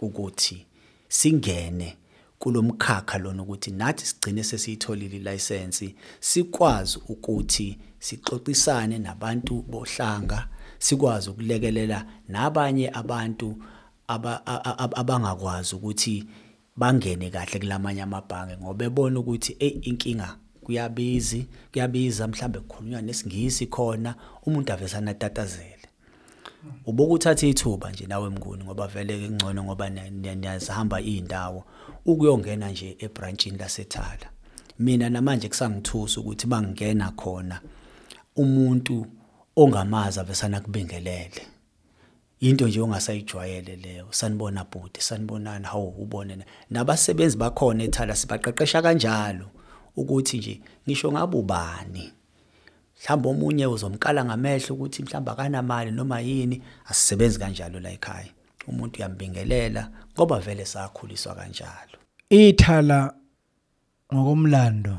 ukuthi 0.00 0.66
singene 1.08 1.96
kulomkhakha 2.38 3.18
lona 3.18 3.42
ukuthi 3.42 3.70
nathi 3.70 4.06
sigcine 4.06 4.44
sesiyitholile 4.44 5.16
ilicense 5.16 5.94
sikwazi 6.20 6.98
ukuthi 7.08 7.78
sixoxisane 7.98 8.98
nabantu 8.98 9.62
bohlanga 9.62 10.48
sikwazi 10.78 11.30
ukulekelela 11.30 12.06
nabanye 12.28 12.90
abantu 12.90 13.56
abangakwazi 15.00 15.74
ukuthi 15.74 16.24
bangene 16.76 17.30
kahle 17.30 17.58
kulamanye 17.58 18.02
amabhange 18.02 18.56
ngoba 18.56 18.84
ebona 18.84 19.20
ukuthi 19.20 19.56
hey 19.58 19.68
inkinga 19.68 20.36
kuyabizi 20.64 21.46
kuyabiza 21.72 22.28
mhlambe 22.28 22.58
kukhulunywa 22.60 23.02
nesingisi 23.02 23.66
khona 23.66 24.14
umuntu 24.46 24.72
avesana 24.72 25.14
tatazele 25.14 25.70
ubuke 26.86 27.12
uthathe 27.12 27.48
ithuba 27.50 27.90
nje 27.90 28.06
nawe 28.06 28.30
mnguni 28.30 28.64
ngoba 28.64 28.86
vele 28.86 29.18
ke 29.18 29.28
ngcono 29.30 29.64
ngoba 29.64 29.90
ni- 29.90 30.10
ni- 30.10 30.34
niyazihamba 30.36 31.00
indawo 31.00 31.64
ukuyongena 32.06 32.70
nje 32.70 32.96
ebranchini 32.98 33.58
lasethala. 33.58 34.28
Mina 34.78 35.10
namanje 35.10 35.48
kusangithusa 35.48 36.20
ukuthi 36.20 36.46
bangena 36.46 37.10
khona 37.10 37.60
umuntu 38.36 39.06
ongamazi 39.56 40.20
avesana 40.20 40.60
kubingelele. 40.60 41.42
Into 42.40 42.68
nje 42.68 42.80
ongasayijwayele 42.80 43.76
leyo 43.76 44.06
sanibona 44.10 44.64
bhuti 44.64 45.00
sanibonana 45.00 45.68
hawu 45.68 45.88
ubone 45.88 46.36
na- 46.36 46.44
nabasebenzi 46.70 47.36
bakhona 47.36 47.84
ethala 47.84 48.16
sibaqeqesha 48.16 48.82
kanjalo. 48.82 49.46
Ukuthi 49.96 50.38
nje 50.38 50.60
ngisho 50.86 51.12
ngabe 51.12 51.36
ubani. 51.36 52.12
Mhlawumbe 53.00 53.28
omunye 53.28 53.66
uzomkala 53.66 54.24
ngamehlo 54.24 54.74
ukuthi 54.74 55.02
mhlawumbe 55.02 55.30
akanamali 55.30 55.90
noma 55.90 56.20
yini 56.20 56.62
asisebenzi 56.86 57.38
kanjalo 57.38 57.80
la 57.80 57.90
ekhaya. 57.90 58.32
Umuntu 58.68 58.98
uyambingelela 58.98 59.90
ngoba 60.14 60.38
vele 60.40 60.64
sakhuliswa 60.64 61.34
kanjalo. 61.34 61.98
Ithala 62.30 63.14
ngokomlando 64.14 64.98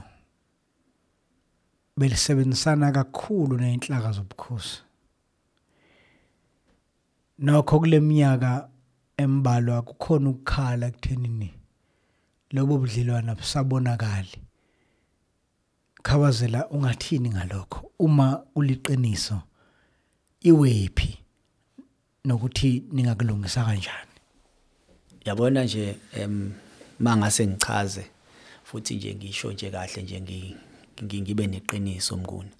belisebenzisana 1.97 2.91
kakhulu 2.91 3.57
nezinhlaka 3.57 4.11
zobukhosi. 4.11 4.81
Nokho 7.39 7.79
kuleminyaka 7.79 8.69
embalwa 9.17 9.81
kukhona 9.81 10.29
ukukhala 10.29 10.91
kuthenini 10.91 11.53
lobo 12.51 12.77
budlelwana 12.77 13.35
busabonakali 13.35 14.44
khabazela 16.05 16.69
ungathini 16.69 17.29
ngalokho? 17.29 17.91
Uma 17.99 18.43
uliqiniso 18.55 19.41
iwephi 20.41 21.17
nokuthi 22.25 22.83
ningakulungisa 22.91 23.63
kanjani? 23.65 24.11
Yabona 25.25 25.63
nje 25.63 25.95
em 26.13 26.51
mangase 26.99 27.47
ngichaze 27.47 28.05
futhi 28.63 28.95
nje 28.95 29.15
ngisho 29.15 29.51
nje 29.51 29.69
kahle 29.71 30.01
nje 30.03 30.19
ngi- 30.21 30.55
ngi- 31.03 31.21
ngibe 31.21 31.47
neqiniso 31.47 32.17
mnguni. 32.17 32.51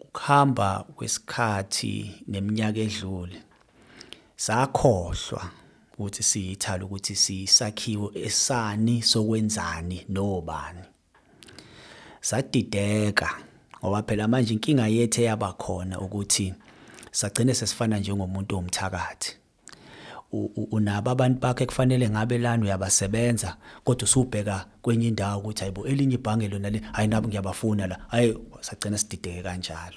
Ukuhamba 0.00 0.84
kwesikhathi 0.96 2.14
neminyaka 2.28 2.78
edlule 2.80 3.42
sakhohlwa 4.36 5.50
ukuthi 5.92 6.22
siyithala 6.22 6.84
ukuthi 6.84 7.14
sisakhiwo 7.16 8.12
esani 8.14 9.02
sokwenzani 9.02 10.04
nobani. 10.08 10.84
Sadideka 12.20 13.30
ngoba 13.80 14.02
phela 14.02 14.28
manje 14.28 14.54
inkinga 14.54 14.86
yethu 14.88 15.22
yaba 15.22 15.52
khona 15.52 16.00
ukuthi 16.00 16.54
sagcine 17.10 17.54
sesifana 17.54 17.98
njengomuntu 17.98 18.56
omthakathi 18.56 19.40
unabo 20.70 21.10
abantu 21.10 21.40
bakhe 21.40 21.66
kufanele 21.66 22.10
ngabe 22.10 22.38
lana 22.38 22.64
uyabasebenza 22.64 23.56
kodwa 23.84 24.04
usubheka 24.04 24.66
kwenye 24.82 25.08
indawo 25.08 25.40
ukuthi 25.40 25.60
hayibo 25.60 25.86
elinye 25.86 26.14
ibhange 26.14 26.48
lona 26.48 26.70
le 26.70 26.82
hayi 26.92 27.08
nabo 27.08 27.28
ngiyabafuna 27.28 27.86
la. 27.86 27.98
Hayi 28.08 28.36
sagcina 28.60 28.98
sidideke 28.98 29.42
kanjalo. 29.42 29.96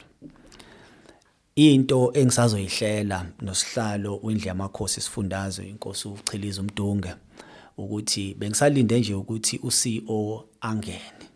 Into 1.55 2.11
engisazoyihlela 2.13 3.25
nosihlalo 3.41 4.19
wendlu 4.23 4.47
yamakhosi 4.47 5.01
sifundazwe 5.01 5.65
inkosi 5.65 6.07
uChiliza 6.07 6.61
umdunge 6.61 7.13
ukuthi 7.77 8.33
bengisalinde 8.33 8.99
nje 8.99 9.13
ukuthi 9.13 9.57
uCEO 9.63 10.45
angene. 10.61 11.32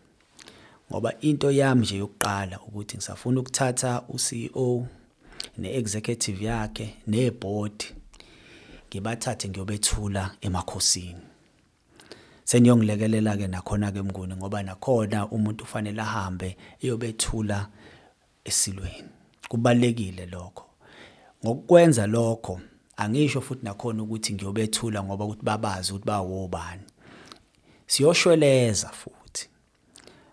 Ngoba 0.90 1.20
into 1.20 1.50
yami 1.50 1.80
nje 1.80 1.96
yokuqala 1.96 2.60
ukuthi 2.60 2.96
ngisafuna 2.96 3.40
ukuthatha 3.40 4.02
uCEO 4.08 4.86
neexecutive 5.58 6.44
yakhe 6.44 6.94
neboard 7.06 7.84
ngibathathe 8.88 9.48
ngiyobethula 9.48 10.30
emakhosini. 10.40 11.22
Seniyongilekelela 12.44 13.36
ke 13.36 13.46
nakhona 13.46 13.92
ke 13.92 14.02
mnguni 14.02 14.36
ngoba 14.36 14.62
nakhona 14.62 15.28
umuntu 15.28 15.64
ufanele 15.64 16.02
ahambe 16.02 16.56
eyobethula 16.80 17.68
esilweni. 18.44 19.08
Kubalekile 19.48 20.26
lokho. 20.26 20.64
Ngokwenza 21.44 22.06
lokho 22.06 22.60
angisho 22.96 23.40
futhi 23.40 23.64
nakhona 23.64 24.02
ukuthi 24.02 24.32
ngiyobethula 24.32 25.02
ngoba 25.02 25.24
ukuthi 25.24 25.44
babazi 25.44 25.92
ukuthi 25.92 26.06
bawobani 26.06 26.82
siyoshweleza 27.86 28.88
futhi. 28.88 29.17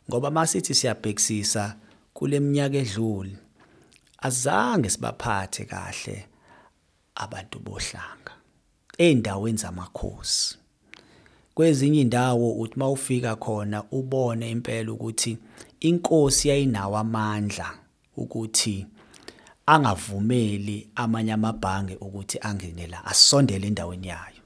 Ngoba 0.09 0.31
masithi 0.31 0.73
siyabhekisisa 0.73 1.75
kule 2.13 2.39
minyaka 2.39 2.77
edlule 2.77 3.35
azange 4.17 4.89
sibaphathe 4.89 5.65
kahle 5.65 6.25
abantu 7.15 7.59
bohlanga 7.59 8.33
eindaweni 8.97 9.57
zamakhosi. 9.57 10.57
Kwezinye 11.55 12.01
indawo 12.01 12.51
uthi 12.51 12.79
mawufika 12.79 13.35
khona 13.35 13.83
ubone 13.91 14.51
impela 14.51 14.91
ukuthi 14.91 15.37
inkosi 15.79 16.47
yayinawo 16.49 16.97
amandla 16.97 17.71
ukuthi 18.17 18.87
angavumeli 19.65 20.89
amanye 20.95 21.33
amabhange 21.33 21.95
ukuthi 21.95 22.37
angene 22.41 22.87
la 22.87 23.05
asondele 23.05 23.67
endaweni 23.67 24.07
yayo. 24.07 24.43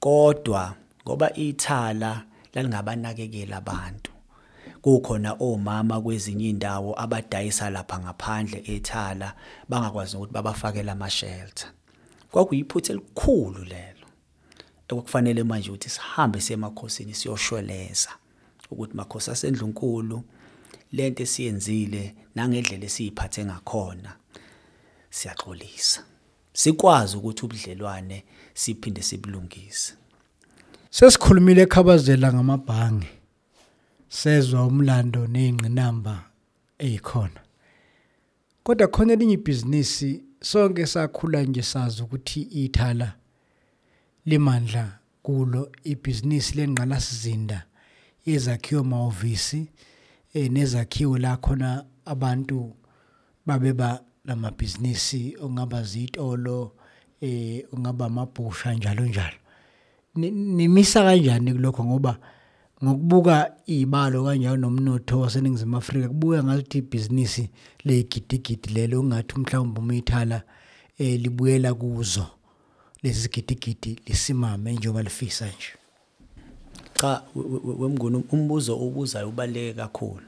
Kodwa 0.00 0.74
ngoba 1.02 1.32
ithala 1.34 2.24
lalingabanakekeli 2.54 3.52
abantu 3.52 4.15
kukhona 4.86 5.32
omama 5.40 6.00
kwezinye 6.00 6.48
indawo 6.48 7.00
abadayisa 7.00 7.70
lapha 7.70 7.98
ngaphandle 7.98 8.62
ethala 8.66 9.34
bangakwazi 9.68 10.16
ukuthi 10.16 10.32
babafakele 10.32 10.90
ama-shelter. 10.90 11.68
Kwakuyiphutha 12.30 12.92
elikhulu 12.92 13.64
lelo. 13.64 14.06
Ekufanele 14.88 15.42
manje 15.44 15.70
ukuthi 15.70 15.88
sihambe 15.90 16.40
semakhosini 16.40 17.14
siyoshweleza 17.14 18.10
ukuthi 18.70 18.96
makhosi 18.96 19.30
asendlunkulu 19.30 20.22
lento 20.92 21.22
esiyenzile 21.22 22.14
nangendlela 22.34 22.84
esiyiphathe 22.84 23.44
ngakhona 23.44 24.16
siyaxolisa. 25.10 26.00
Sikwazi 26.52 27.16
ukuthi 27.16 27.44
ubudlelwane 27.44 28.24
siphinde 28.54 29.02
sibulungise. 29.02 29.94
Sesikhulumile 30.90 31.62
ekhabazela 31.62 32.32
ngamabhangi. 32.32 33.15
Sezwa 34.08 34.66
umlando 34.66 35.26
nezingqinamba 35.26 36.24
ezikhona. 36.78 37.40
Kodwa 38.64 38.88
khona 38.88 39.12
elinye 39.12 39.34
ibhizinisi 39.34 40.22
sonke 40.40 40.86
sakhula 40.86 41.42
nje 41.42 41.62
sazi 41.62 42.02
ukuthi 42.02 42.40
ithala 42.42 43.14
limandla 44.26 44.98
kulo 45.22 45.72
ibhizinisi 45.84 46.56
lenqalasizinda 46.56 47.66
yezakhiwo 48.26 48.84
mahhovisi 48.84 49.68
eh 50.34 50.50
nezakhiwo 50.50 51.18
la 51.18 51.36
khona 51.36 51.84
abantu 52.04 52.74
babeba 53.46 54.02
lamabhizinisi 54.24 55.36
ongaba 55.40 55.82
zitolo 55.82 56.72
eh 57.20 57.64
ungaba 57.72 58.06
amabhusha 58.06 58.74
njalo 58.74 59.06
njalo 59.06 59.36
Ni- 60.14 60.30
nimisa 60.30 61.02
kanjani 61.02 61.52
kulokho 61.52 61.84
ngoba 61.84 62.18
ngokubuka 62.84 63.52
izibalo 63.66 64.24
kanjalo 64.24 64.56
nomnotho 64.56 65.20
waseningizimu 65.20 65.76
Afrika 65.76 66.08
kubuka 66.08 66.44
ngathi 66.44 66.78
ibhizinisi 66.78 67.50
legidigidi 67.84 68.68
lelo 68.74 69.00
ungathi 69.00 69.38
mhlawumbe 69.40 69.80
umthala 69.80 70.42
eh 70.98 71.20
libuyela 71.20 71.74
kuzo. 71.74 72.26
Lezi 73.02 73.28
gidigidi 73.28 74.00
lisimame 74.06 74.72
njengoba 74.72 75.02
lifisa 75.02 75.46
nje. 75.46 75.72
Cha 77.00 77.22
we- 77.34 77.44
we- 77.64 77.74
wemnguni 77.78 78.24
umbuzo 78.32 78.78
obuzayo 78.80 79.28
ubaleke 79.28 79.72
kakhulu. 79.74 80.26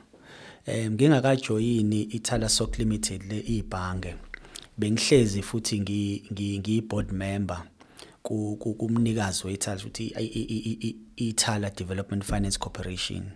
Em 0.66 0.92
ngingakajoyini 0.92 2.02
ithala 2.02 2.48
stock 2.48 2.78
limited 2.78 3.22
le 3.32 3.38
ibhange. 3.40 4.14
Bengihlezi 4.78 5.42
futhi 5.42 5.80
ngi 5.80 6.22
ngi- 6.32 6.58
ngiyi 6.58 6.80
board 6.80 7.12
member. 7.12 7.62
Kumnikazi 8.78 9.46
wethala 9.46 9.80
ukuthi 9.80 10.06
ithala 11.16 11.70
development 11.70 12.24
finance 12.24 12.58
corporation. 12.58 13.32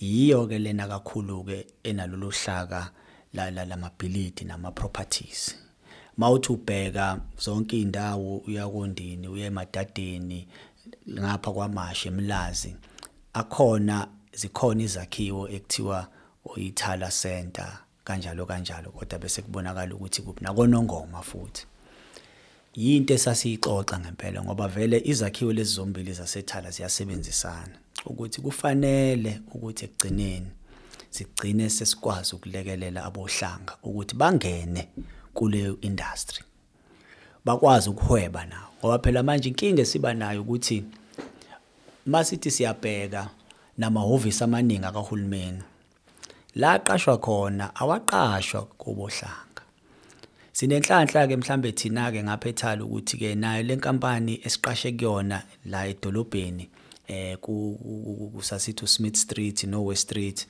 Yiyo 0.00 0.46
ke 0.46 0.58
lena 0.58 0.88
kakhulu 0.88 1.44
ke 1.44 1.66
enalolu 1.84 2.30
hlaka 2.30 2.90
la 3.32 3.50
la 3.50 3.64
lamabhilidi 3.64 4.44
nama 4.44 4.72
properties 4.72 5.56
mawuthi 6.16 6.52
ubheka 6.52 7.20
zonke 7.38 7.80
indawo 7.80 8.38
uyakondini 8.38 9.28
uye 9.28 9.46
emadadeni 9.46 10.48
ngapha 11.10 11.52
kwamashe 11.52 12.08
emlazi 12.08 12.76
akhona 13.32 14.08
zikhona 14.32 14.82
izakhiwo 14.82 15.48
ekuthiwa 15.48 16.08
oyithala 16.44 17.10
center 17.10 17.78
kanjalo 18.04 18.46
kanjalo 18.46 18.90
kodwa 18.90 19.18
bese 19.18 19.42
kubonakala 19.42 19.94
ukuthi 19.94 20.22
kuphi 20.22 20.44
nakonongoma 20.44 21.22
futhi. 21.22 21.66
Yinto 22.76 23.14
esasiyixoxa 23.14 23.98
ngempela 23.98 24.42
ngoba 24.42 24.68
vele 24.68 25.02
izakhiwo 25.04 25.52
lezi 25.52 25.74
zombili 25.74 26.12
zasethala 26.12 26.70
ziyasebenzisana. 26.70 27.76
Ukuthi 28.06 28.40
kufanele 28.40 29.40
ukuthi 29.54 29.84
ekugcineni 29.84 30.50
sigcine 31.10 31.70
sesikwazi 31.70 32.34
ukulekelela 32.36 33.04
abohlanga 33.04 33.76
ukuthi 33.82 34.14
bangene 34.14 34.88
kuleyo 35.34 35.78
industry. 35.80 36.42
Bakwazi 37.44 37.90
ukuhweba 37.90 38.46
nawo 38.46 38.70
ngoba 38.78 38.98
phela 38.98 39.22
manje 39.22 39.48
inkinga 39.48 39.82
esiba 39.82 40.14
nayo 40.14 40.42
ukuthi 40.42 40.84
masithi 42.06 42.50
siyabheka 42.50 43.30
namahhovisi 43.78 44.44
amaningi 44.44 44.86
akahulumeni 44.86 45.62
la 46.54 46.72
aqashwa 46.72 47.18
khona 47.18 47.74
awaqashwa 47.74 48.62
kubohlanga. 48.62 49.45
Sinenhlanhla 50.56 51.26
ke 51.26 51.36
mhlambe 51.36 51.72
thina 51.72 52.12
ke 52.12 52.22
ngapha 52.22 52.48
ethala 52.48 52.84
ukuthi 52.84 53.16
ke 53.16 53.34
nayo 53.34 53.62
lenkampani 53.62 54.40
esiqashe 54.44 54.92
kuyona 54.92 55.42
la 55.64 55.86
edolobheni 55.86 56.68
eh 57.08 57.36
ku 57.40 57.78
ku- 57.82 58.30
kusasithi 58.34 58.84
uSmith 58.84 59.16
Street 59.16 59.64
no 59.64 59.84
West 59.84 60.02
Street 60.02 60.46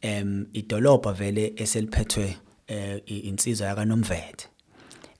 em 0.00 0.46
idolobha 0.52 1.12
vele 1.12 1.52
eseliphethwe 1.56 2.36
eh 2.66 3.00
insizwa 3.06 3.66
yaka 3.66 3.84
Nomvethe 3.84 4.48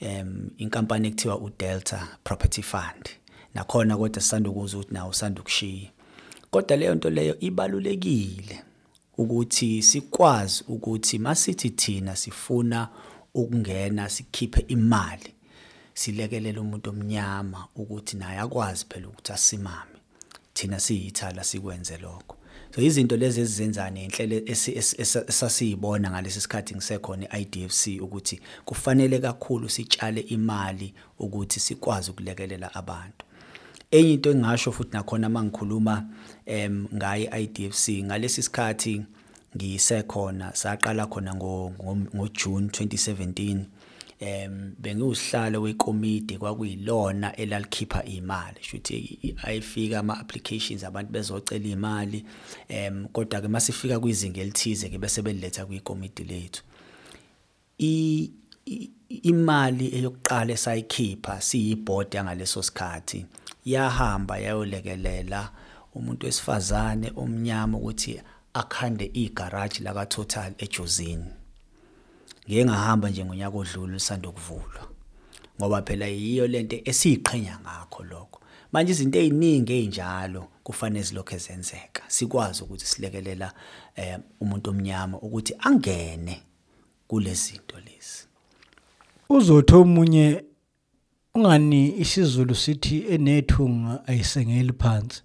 em 0.00 0.50
inkampani 0.58 1.08
ekuthiwa 1.08 1.38
uDelta 1.38 2.08
Property 2.24 2.62
Fund. 2.62 3.08
Nakhona 3.54 3.96
kodwa 3.96 4.22
sisanda 4.22 4.50
ukuzwa 4.50 4.80
ukuthi 4.80 4.94
nawo 4.94 5.10
usanda 5.10 5.40
ukushiya. 5.40 5.90
Kodwa 6.50 6.76
leyo 6.76 6.94
nto 6.94 7.10
leyo 7.10 7.40
ibalulekile 7.40 8.62
ukuthi 9.18 9.82
sikwazi 9.82 10.64
ukuthi 10.68 11.18
masithi 11.18 11.70
thina 11.70 12.16
sifuna 12.16 12.88
ukungena 13.36 14.08
sikhiphe 14.08 14.60
imali 14.68 15.30
silekelela 15.94 16.60
umuntu 16.60 16.90
omnyama 16.90 17.68
ukuthi 17.76 18.16
naye 18.16 18.38
akwazi 18.38 18.84
phela 18.88 19.08
ukuthi 19.08 19.32
asimame. 19.32 19.96
Thina 20.54 20.80
siyithala 20.80 21.44
sikwenze 21.44 21.96
lokho. 21.96 22.36
So 22.74 22.82
izinto 22.82 23.16
lezi 23.16 23.40
ezizenza 23.40 23.90
nenhlelo 23.90 24.36
esasiyibona 25.28 26.10
ngalesi 26.10 26.40
sikhathi 26.40 26.74
ngisekhona 26.74 27.26
eIDFC 27.36 28.00
ukuthi 28.00 28.40
kufanele 28.64 29.18
kakhulu 29.18 29.68
sitshale 29.68 30.20
imali 30.20 30.94
ukuthi 31.18 31.60
sikwazi 31.60 32.10
ukulekelela 32.10 32.74
abantu. 32.74 33.24
Enye 33.90 34.12
into 34.12 34.30
engingasho 34.30 34.72
futhi 34.72 34.92
nakhona 34.92 35.28
mangikhuluma 35.28 36.04
em 36.46 36.86
ngaye 36.94 37.30
iDFC 37.42 37.88
ngalesi 37.88 38.42
sikhathi 38.42 39.02
ngisekhona 39.56 40.52
saqala 40.54 41.06
khona 41.06 41.34
ngo 41.34 41.72
ngo- 41.78 42.08
ngoJune 42.16 42.66
2017 42.66 43.64
em 44.20 44.72
bengiwusihlalo 44.78 45.60
wekomiti 45.62 46.38
kwakuyilona 46.38 47.36
elalikhipha 47.36 48.04
imali. 48.04 48.56
Shuthi 48.60 49.34
ayifika 49.42 49.98
ama 49.98 50.18
applications 50.18 50.84
abantu 50.84 51.12
bezocela 51.12 51.68
imali 51.68 52.24
em 52.68 53.08
kodwa 53.08 53.40
ke 53.40 53.48
masifika 53.48 54.00
kwizinga 54.00 54.40
elithize 54.40 54.88
ke 54.88 54.98
bese 54.98 55.22
beliletha 55.22 55.66
kwikomiti 55.66 56.24
lethu. 56.24 56.62
I 57.78 58.30
imali 59.22 59.94
eyokuqala 59.96 60.52
esayikhipha 60.52 61.40
siyiboard 61.40 62.14
yangaleso 62.14 62.62
sikhathi 62.62 63.26
yahamba 63.64 64.38
yayolekelela 64.38 65.50
umuntu 65.94 66.26
wesifazane 66.26 67.12
omnyama 67.16 67.78
ukuthi 67.78 68.20
akhande 68.60 69.10
igarage 69.14 69.80
laka 69.84 70.06
Total 70.06 70.52
eJozini. 70.58 71.32
Ngeke 72.48 72.64
ngahamba 72.64 73.10
nje 73.10 73.24
ngonyaka 73.24 73.56
odlule 73.56 73.92
lisanda 73.92 74.28
ukuvulwa 74.28 74.88
ngoba 75.60 75.82
phela 75.82 76.06
yiyo 76.06 76.46
lento 76.46 76.76
esiyiqhenya 76.84 77.58
ngakho 77.62 78.04
lokho. 78.04 78.40
Manje 78.72 78.92
izinto 78.92 79.18
eziningi 79.18 79.72
ezinjalo 79.72 80.48
kufanele 80.64 81.04
zilokho 81.04 81.34
ezenzeka 81.34 82.02
sikwazi 82.08 82.62
ukuthi 82.62 82.86
silekelela 82.86 83.52
eh, 83.96 84.18
umuntu 84.40 84.70
omnyama 84.70 85.18
ukuthi 85.18 85.54
angene 85.58 86.42
kulezi 87.08 87.52
zinto 87.52 87.76
lezi. 87.76 88.26
Uzothi 89.28 89.74
omunye 89.74 90.44
ungani 91.34 91.98
isizulu 91.98 92.54
sithi 92.54 93.04
enethunga 93.08 94.06
ayisengeli 94.06 94.72
phansi? 94.72 95.22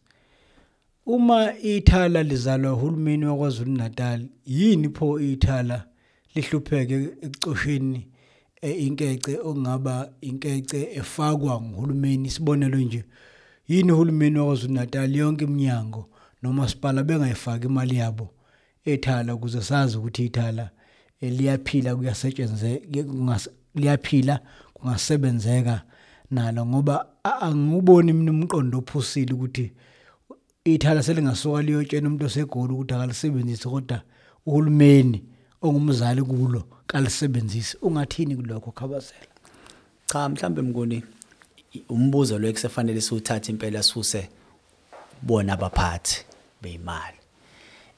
Uma 1.05 1.53
ithala 1.59 2.23
lizalwa 2.23 2.73
uhulumeni 2.73 3.25
wakwaZulu 3.25 3.71
Natal 3.71 4.25
yini 4.45 4.89
pho 4.89 5.19
ithala 5.19 5.85
lihlupheke 6.35 6.95
ekucosheni 7.21 8.07
eh, 8.61 8.83
inkece 8.85 9.37
ongaba 9.43 10.09
inkece 10.21 10.89
efakwa 10.93 11.61
nguhulumeni? 11.61 12.27
Isibonelo 12.27 12.77
nje 12.77 13.03
yini 13.67 13.91
uhulumeni 13.91 14.39
wakwaZulu 14.39 14.73
Natal 14.73 15.15
yonke 15.15 15.43
iminyango 15.45 16.09
nomasipala 16.43 17.03
bengayifaki 17.03 17.65
imali 17.65 17.95
yabo 17.95 18.29
ethala 18.85 19.35
ukuze 19.35 19.61
sazi 19.61 19.97
ukuthi 19.97 20.25
ithala 20.25 20.69
eh, 21.21 21.33
liyaphila 21.33 21.95
kuyasetshenzeka 21.95 23.39
liyaphila 23.75 24.39
kungasebenzeka 24.73 25.81
nalo? 26.31 26.65
Ngoba 26.65 27.07
a- 27.23 27.39
anguboni 27.41 28.13
mina 28.13 28.31
umqondo 28.31 28.77
ophusile 28.77 29.33
ukuthi 29.33 29.71
ithala 30.65 31.03
selingasuka 31.03 31.61
liyotshena 31.61 32.07
umuntu 32.07 32.25
osegoli 32.25 32.73
ukuthi 32.73 32.93
akalisebenzise 32.93 33.69
kodwa 33.69 34.01
uhulumeni 34.45 35.23
ongumzali 35.61 36.21
kulo 36.21 36.63
kalisebenzise 36.87 37.77
ungathini 37.81 38.35
kulokho 38.35 38.71
khabazela 38.71 39.33
cha 40.05 40.29
mhlambe 40.29 40.61
mnguni 40.61 41.03
umbuzo 41.89 42.39
lo 42.39 42.47
ekusefanele 42.47 43.01
siwuthathe 43.01 43.51
impela 43.51 43.83
sifuse 43.83 44.29
bona 45.21 45.53
abaphathi 45.53 46.25
beyimali. 46.61 47.17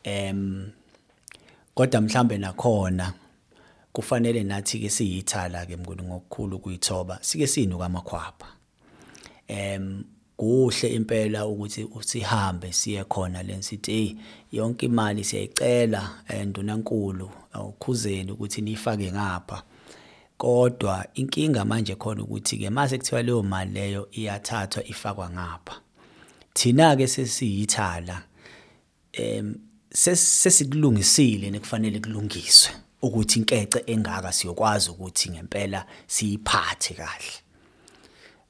Em 0.04 0.72
kodwa 1.76 2.02
mhlambe 2.02 2.38
nakhona 2.38 3.14
kufanele 3.94 4.44
nathi 4.44 4.80
ke 4.80 4.90
siyithala 4.90 5.66
ke 5.66 5.78
mnguni 5.78 6.04
ngokukhulu 6.04 6.60
kuyithoba 6.60 7.20
sike 7.22 7.48
sinuka 7.48 7.86
amakhwapha. 7.86 8.48
Em 9.48 10.04
kuhle 10.38 10.90
impela 10.90 11.48
ukuthi 11.48 11.84
usihambe 11.84 12.74
siye 12.74 13.04
khona 13.04 13.44
lensithi 13.44 13.92
hey 13.92 14.16
yonke 14.52 14.86
imali 14.86 15.24
siyayicela 15.24 16.10
endunankulu 16.28 17.32
awukhuzeni 17.54 18.32
ukuthi 18.32 18.62
nifake 18.62 19.12
ngapha. 19.12 19.64
Kodwa 20.38 21.06
inkinga 21.14 21.66
manje 21.66 21.96
khona 21.96 22.24
ukuthi 22.24 22.58
ke 22.58 22.70
mase 22.70 22.98
kuthiwa 22.98 23.24
leyo 23.24 23.44
mali 23.44 23.72
leyo 23.72 24.08
iyathathwa 24.12 24.88
ifakwa 24.88 25.30
ngapha. 25.30 25.76
Thina 26.54 26.96
ke 26.96 27.08
sesiyithala 27.08 28.24
em 29.14 29.56
sesikulungisile 29.94 31.52
nekufanele 31.52 32.00
kulungiswe 32.00 32.74
ukuthi 33.02 33.40
inkece 33.40 33.84
engaka 33.86 34.32
siyokwazi 34.32 34.90
ukuthi 34.90 35.30
ngempela 35.30 35.86
siyiphathe 36.08 36.94
kahle. 36.94 37.43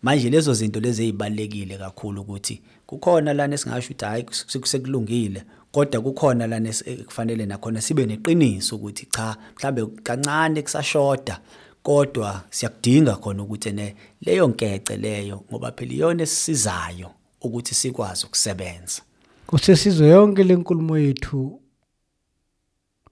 Manje 0.03 0.29
lezo 0.29 0.53
zinto 0.53 0.79
lezi 0.79 1.03
ezibalekile 1.03 1.77
kakhulu 1.77 2.21
ukuthi 2.21 2.61
kukhona 2.87 3.33
lana 3.33 3.55
esingasho 3.55 3.87
ukuthi 3.87 4.05
hayi 4.05 4.25
sekusekulungile 4.31 5.43
kodwa 5.71 6.01
kukhona 6.01 6.47
lana 6.47 6.73
kufanele 7.05 7.45
nakhona 7.45 7.81
sibe 7.81 8.05
neqiniso 8.05 8.75
ukuthi 8.75 9.05
cha 9.05 9.37
mhlambe 9.55 9.85
kancane 9.85 10.61
kusashoda 10.61 11.39
kodwa 11.83 12.43
siyakudinga 12.49 13.15
khona 13.15 13.43
ukuthi 13.43 13.71
ne 13.71 13.95
leyo 14.21 14.47
nkece 14.47 14.97
leyo 14.97 15.43
ngoba 15.49 15.71
phela 15.71 15.93
iyona 15.93 16.23
esisizayo 16.23 17.11
ukuthi 17.41 17.75
sikwazi 17.75 18.25
ukusebenza. 18.25 19.01
Kusesizwe 19.47 20.07
yonke 20.07 20.43
lenkulumo 20.43 20.97
yethu 20.97 21.61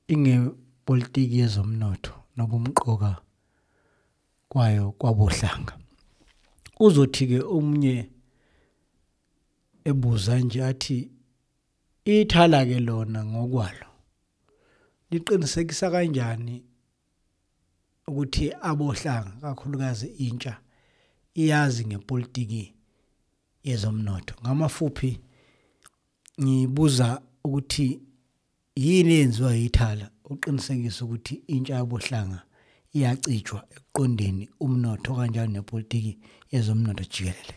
ingepolitiki 0.07 1.39
yezomnotho 1.39 2.13
nobumqoka 2.37 3.15
kwayo 4.49 4.91
kwabohlanga. 4.91 5.80
Uzothi 6.85 7.23
ke 7.29 7.39
omunye 7.55 8.09
ebuza 9.89 10.33
nje 10.39 10.59
athi 10.69 10.97
ithala 12.05 12.59
ke 12.69 12.79
lona 12.87 13.19
ngokwalo 13.25 13.87
liqinisekisa 15.11 15.85
kanjani 15.93 16.55
ukuthi 18.07 18.45
abohlanga 18.69 19.31
kakhulukazi 19.41 20.07
intsha 20.25 20.53
iyazi 21.41 21.85
ngepolitiki 21.85 22.73
yezomnotho? 23.63 24.35
Ngamafuphi 24.41 25.19
ngibuza 26.41 27.21
ukuthi 27.43 28.01
yini 28.75 29.13
yenziwa 29.13 29.55
yithala? 29.55 30.11
Uqinisekisa 30.23 31.05
ukuthi 31.05 31.35
intsha 31.47 31.73
yabohlanga 31.75 32.43
iyacijwa 32.93 33.63
ekuqondeni 33.75 34.49
umnotho 34.59 35.15
kanjani 35.15 35.53
nepolitiki 35.53 36.17
yezomnotho 36.51 37.03
jikelele? 37.03 37.55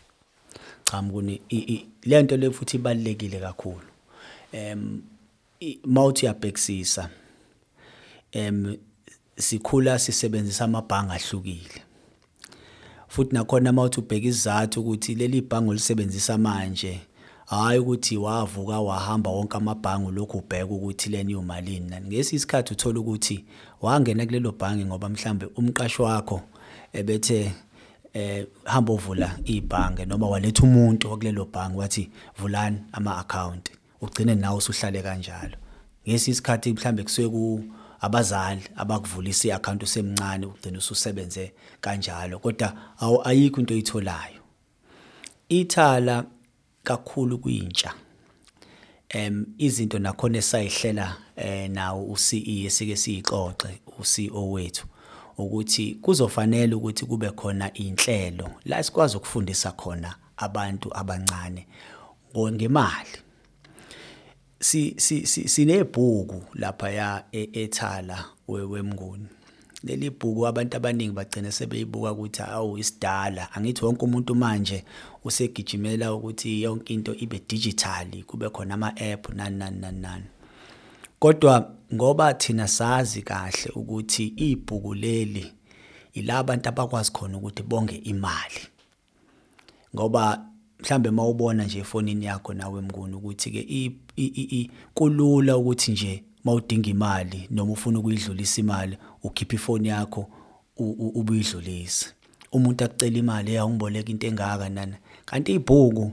Cha 0.83 1.01
mkuni 1.01 1.41
lento 2.03 2.37
le 2.37 2.51
futhi 2.51 2.77
ibalekile 2.77 3.39
kakhulu. 3.39 3.87
Em 4.51 5.01
mawuthi 5.85 6.25
uyabhekisisa 6.25 7.09
em 8.31 8.77
sikhula 9.37 9.99
sisebenzisa 9.99 10.63
amabhanga 10.65 11.13
ahlukile. 11.13 11.81
Futhi 13.07 13.33
nakhona 13.33 13.71
mawuthi 13.71 13.99
ubheka 13.99 14.27
isizathu 14.27 14.81
ukuthi 14.81 15.15
leli 15.15 15.41
bhangi 15.41 15.69
olisebenzisa 15.69 16.37
manje 16.37 16.99
hayi 17.45 17.79
ukuthi 17.79 18.17
wavuka 18.17 18.79
wahamba 18.79 19.29
wonke 19.29 19.57
amabhangi 19.57 20.11
lokhu 20.11 20.37
ubheka 20.37 20.65
ukuthi 20.65 21.09
leni 21.09 21.31
iyomalini. 21.31 21.89
Nani 21.89 22.07
ngesisikhathi 22.07 22.73
uthola 22.73 22.99
ukuthi 22.99 23.45
wangena 23.85 24.25
kulelo 24.25 24.51
bhangi 24.51 24.85
ngoba 24.85 25.09
mhlambe 25.09 25.45
umqashi 25.45 26.01
wakho 26.01 26.41
ebethe 26.93 27.51
eh 28.13 28.45
hamba 28.63 28.93
uvula 28.93 29.39
ibhange 29.45 30.05
noma 30.05 30.27
waletha 30.27 30.63
umuntu 30.63 31.11
wakulelo 31.11 31.45
bhangi 31.45 31.77
wathi 31.77 32.09
vulani 32.39 32.79
ama 32.91 33.17
account 33.17 33.69
ugcine 34.01 34.35
nawe 34.35 34.57
usuhlale 34.57 35.01
kanjalo. 35.01 35.57
Ngesisikhathi 36.07 36.73
mhlambe 36.73 37.03
kusuye 37.03 37.29
ku 37.29 37.63
abazali 38.01 38.61
abakuvulisa 38.75 39.47
iaccount 39.47 39.83
usemncane 39.83 40.45
ugcina 40.45 40.77
ususebenze 40.77 41.53
kanjalo 41.81 42.39
kodwa 42.39 42.73
ayikho 43.25 43.59
into 43.59 43.73
oyitholayo. 43.73 44.41
Ithala 45.49 46.25
kakhulu 46.83 47.37
kuyintsha 47.37 47.93
em 49.15 49.45
izinto 49.57 49.99
nakhona 49.99 50.37
esayihlela 50.37 51.15
eh 51.35 51.69
nawo 51.69 52.03
uCE 52.13 52.65
esike 52.65 52.95
siyixoxe 52.95 53.81
uCEO 53.99 54.51
wethu 54.51 54.87
ukuthi 55.37 55.95
kuzofanele 56.01 56.75
ukuthi 56.75 57.05
kube 57.05 57.29
khona 57.31 57.73
inhlelo 57.73 58.51
la 58.65 58.83
sikwazi 58.83 59.17
ukufundisa 59.17 59.71
khona 59.71 60.15
abantu 60.37 60.97
abancane 60.97 61.67
ngemali. 62.37 63.17
Si 64.59 64.95
sinebhuku 65.47 66.43
lapha 66.53 66.89
ya 66.89 67.23
ethala 67.31 68.25
wemnguni. 68.47 69.27
Leli 69.85 70.09
bhuku 70.09 70.47
abantu 70.47 70.77
abaningi 70.77 71.13
bagcina 71.13 71.51
sebeyibuka 71.51 72.11
ukuthi 72.11 72.41
awu 72.41 72.77
isidala. 72.77 73.51
Angithi 73.53 73.85
wonke 73.85 74.05
umuntu 74.05 74.35
manje 74.35 74.83
usegijimela 75.23 76.13
ukuthi 76.13 76.61
yonke 76.61 76.93
into 76.93 77.15
ibe 77.15 77.41
digital 77.47 78.23
kube 78.23 78.49
khona 78.49 78.73
ama-app 78.73 79.33
nani 79.33 79.57
nani 79.57 79.79
nani 79.79 79.99
nani. 79.99 80.25
Kodwa 81.19 81.71
ngoba 81.93 82.33
thina 82.33 82.67
sazi 82.67 83.21
kahle 83.21 83.71
ukuthi 83.75 84.33
ibhuku 84.37 84.93
leli 84.93 85.53
ila 86.13 86.37
abantu 86.37 86.69
abakwazi 86.69 87.11
khona 87.11 87.37
ukuthi 87.37 87.63
bonge 87.63 87.95
imali. 87.95 88.61
Ngoba 89.95 90.45
mhlambe 90.79 91.11
mawubona 91.11 91.63
nje 91.63 91.79
efonini 91.79 92.25
yakho 92.25 92.53
nawe 92.53 92.81
mnguni 92.81 93.15
ukuthi 93.15 93.51
ke 93.51 93.91
kulula 94.93 95.57
ukuthi 95.57 95.91
nje 95.91 96.23
mawudinga 96.45 96.89
imali 96.89 97.47
noma 97.51 97.71
ufuna 97.71 97.99
ukuyidlulisa 97.99 98.61
imali 98.61 98.97
ukhipha 99.23 99.55
ifoni 99.55 99.87
yakho 99.87 100.29
ubuyidlulise. 100.77 102.05
Umuntu 102.51 102.83
akucela 102.83 103.17
imali 103.17 103.51
eyawungiboleka 103.51 104.09
into 104.11 104.27
engaka 104.27 104.69
nana. 104.69 104.97
Kanti 105.25 105.53
ibhuku 105.53 106.11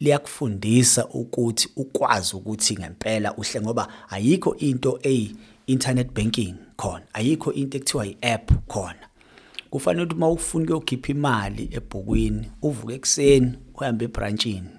liyakufundisa 0.00 1.06
ukuthi 1.06 1.68
ukwazi 1.76 2.36
ukuthi 2.36 2.74
ngempela 2.74 3.36
uhle 3.36 3.60
ngoba 3.60 3.88
ayikho 4.10 4.56
into 4.56 4.98
eyi 5.02 5.36
internet 5.66 6.12
banking 6.12 6.54
khona 6.76 7.04
ayikho 7.12 7.52
into 7.52 7.76
ekuthiwa 7.78 8.06
i-app 8.06 8.50
khona. 8.68 9.08
Kufanele 9.70 10.04
ukuthi 10.04 10.16
uma 10.16 10.30
ufuna 10.30 10.64
ukuyokhipha 10.64 11.12
imali 11.12 11.68
ebhukwini 11.72 12.50
uvuke 12.62 12.94
ekuseni 12.94 13.52
uhambe 13.74 14.04
ebranchini 14.04 14.77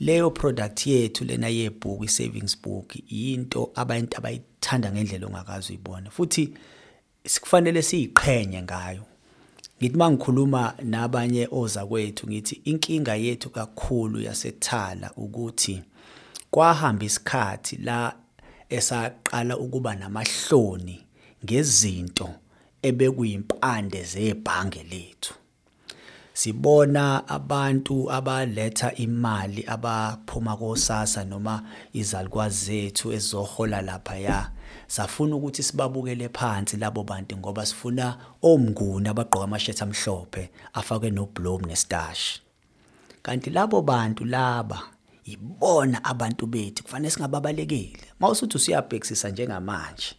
leyo 0.00 0.30
product 0.30 0.86
yethu 0.86 1.24
lena 1.24 1.48
yebhuku 1.48 2.04
i-savings 2.04 2.62
book 2.62 2.96
into 3.08 3.70
abantu 3.74 4.18
abayithanda 4.18 4.92
ngendlela 4.92 5.26
ongakazi 5.26 5.72
uyibona 5.72 6.10
futhi 6.10 6.54
sikufanele 7.26 7.82
siyiqhenye 7.82 8.62
ngayo. 8.62 9.04
Ngithi 9.80 9.96
mangikhuluma 9.96 10.74
nabanye 10.82 11.48
oza 11.50 11.86
kwethu 11.86 12.26
ngithi 12.26 12.60
inkinga 12.64 13.14
yethu 13.14 13.50
kakhulu 13.50 14.20
yasethala 14.20 15.12
ukuthi 15.16 15.82
kwahamba 16.50 17.04
isikhathi 17.04 17.76
la 17.76 18.16
esaqala 18.68 19.58
ukuba 19.58 19.94
namahloni 19.94 21.04
ngezinto 21.44 22.30
ebekuyimpande 22.82 24.02
zebhange 24.02 24.82
lethu. 24.82 25.34
Sibona 26.38 27.28
abantu 27.28 28.12
abaletha 28.12 28.94
imali 28.94 29.64
abaphuma 29.66 30.56
kosasa 30.56 31.24
noma 31.24 31.62
izalukwazi 31.92 32.64
zethu 32.66 33.12
ezizohola 33.12 33.82
lapha 33.82 34.16
ya 34.16 34.50
safuna 34.86 35.36
ukuthi 35.36 35.62
sibabukele 35.62 36.28
phansi 36.28 36.76
labo 36.76 37.02
bantu 37.04 37.36
ngoba 37.36 37.66
sifuna 37.66 38.06
omnguni 38.42 39.08
abagqoka 39.08 39.44
amashethi 39.44 39.82
amhlophe 39.82 40.50
afake 40.78 41.10
noblom 41.10 41.62
nestash 41.66 42.40
kanti 43.22 43.50
labo 43.50 43.82
bantu 43.82 44.24
laba 44.24 44.78
ibona 45.24 46.04
abantu 46.04 46.46
bethu 46.46 46.82
kufanele 46.82 47.10
singababalekile 47.10 48.04
mawusuthi 48.20 48.56
usiyabhekisisa 48.56 49.28
njengamanje 49.30 50.14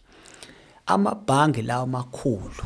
amabhange 0.86 1.62
lawo 1.62 1.82
amakhulu 1.82 2.64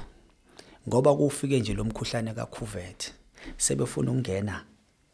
ngoba 0.89 1.17
kufike 1.17 1.61
nje 1.61 1.75
lo 1.75 1.85
mkhuhlane 1.85 2.35
kaCovid. 2.35 3.24
Sebefuna 3.57 4.11
ukungena 4.11 4.65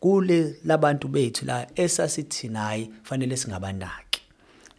kule 0.00 0.56
labantu 0.64 1.08
bethu 1.08 1.46
la 1.46 1.66
esasithi 1.74 2.48
nayi 2.48 2.86
kufanele 2.86 3.36
singabanaki 3.36 4.20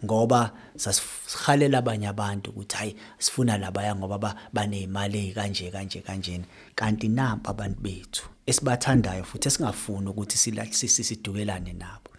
ngoba 0.05 0.51
sasihalela 0.75 1.77
abanye 1.77 2.07
abantu 2.07 2.49
ukuthi 2.49 2.75
hayi 2.75 2.95
sifuna 3.17 3.57
labaya 3.57 3.95
ngoba 3.95 4.35
banezimali 4.53 5.17
ezikanje 5.17 5.71
kanje 5.71 6.01
kanjena. 6.01 6.45
Kanti 6.75 7.07
nampa 7.07 7.49
abantu 7.49 7.81
bethu 7.81 8.23
esibathandayo 8.45 9.23
futhi 9.23 9.47
esingafuni 9.47 10.07
ukuthi 10.09 10.37
sidukelane 10.37 11.73
nabo. 11.73 12.09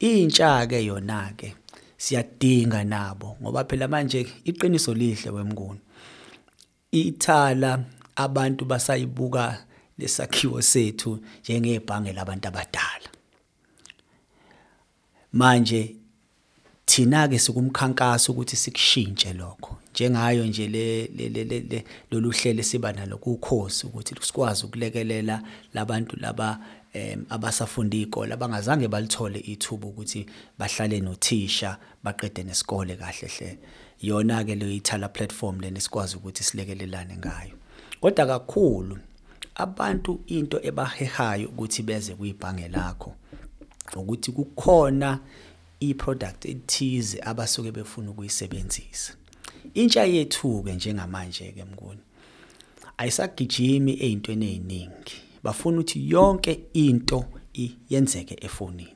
Intsha 0.00 0.66
ke 0.66 0.84
yona 0.84 1.32
ke 1.36 1.54
siyadinga 1.96 2.84
nabo 2.84 3.36
ngoba 3.42 3.64
phela 3.64 3.88
manje 3.88 4.26
iqiniso 4.44 4.94
lihle 4.94 5.30
wemnguni. 5.30 5.80
Ithala 6.92 7.84
abantu 8.16 8.64
basayibuka 8.64 9.64
lesakhiwo 9.98 10.62
sethu 10.62 11.18
njengebhange 11.42 12.12
labantu 12.12 12.48
abadala. 12.48 13.08
Manje 15.32 15.96
thina 16.86 17.28
ke 17.28 17.38
sikumkhankaso 17.38 18.32
ukuthi 18.32 18.56
sikushintshe 18.56 19.32
lokho. 19.32 19.76
Njengayo 19.90 20.46
nje 20.46 20.68
le 20.68 21.06
le 21.06 21.84
lolu 22.10 22.30
hlelo 22.30 22.62
siba 22.62 22.92
nalo 22.92 23.18
kukhosi 23.18 23.86
ukuthi 23.86 24.14
sikwazi 24.20 24.66
ukulekelela 24.66 25.42
labantu 25.74 26.16
laba 26.16 26.58
abasafunda 27.28 27.96
izikole 27.96 28.34
abangazange 28.34 28.88
balithole 28.88 29.38
ithuba 29.38 29.86
ukuthi 29.86 30.26
bahlale 30.58 31.00
nothisha 31.00 31.78
baqede 32.04 32.42
nesikole 32.42 32.96
kahle 32.96 33.28
hle. 33.28 33.58
Yona 34.02 34.44
ke 34.44 34.54
le 34.54 34.76
ithala 34.76 35.08
platform 35.08 35.60
leni 35.60 35.80
sikwazi 35.80 36.16
ukuthi 36.16 36.44
silekelelane 36.44 37.16
ngayo. 37.16 37.54
Kodwa 38.00 38.26
kakhulu 38.26 38.98
abantu 39.54 40.20
into 40.26 40.60
ebahehayo 40.62 41.48
ukuthi 41.48 41.82
beze 41.82 42.14
kuyibhange 42.14 42.68
lakho 42.68 43.14
ukuthi 43.96 44.32
kukhona 44.32 45.20
iproduct 45.80 46.44
ethize 46.44 47.20
abasuke 47.22 47.72
befuna 47.72 48.10
ukuyisebenzisa. 48.10 49.12
Intsha 49.74 50.04
yethu 50.04 50.62
ke 50.62 50.74
njengamanje 50.74 51.52
ke 51.52 51.64
mnguni 51.64 52.00
ayisagijimi 52.96 53.92
ezintweni 53.92 54.46
eziningi 54.54 55.16
bafuna 55.42 55.78
ukuthi 55.78 56.10
yonke 56.10 56.60
into 56.72 57.24
iyenzeke 57.52 58.36
efonini. 58.40 58.94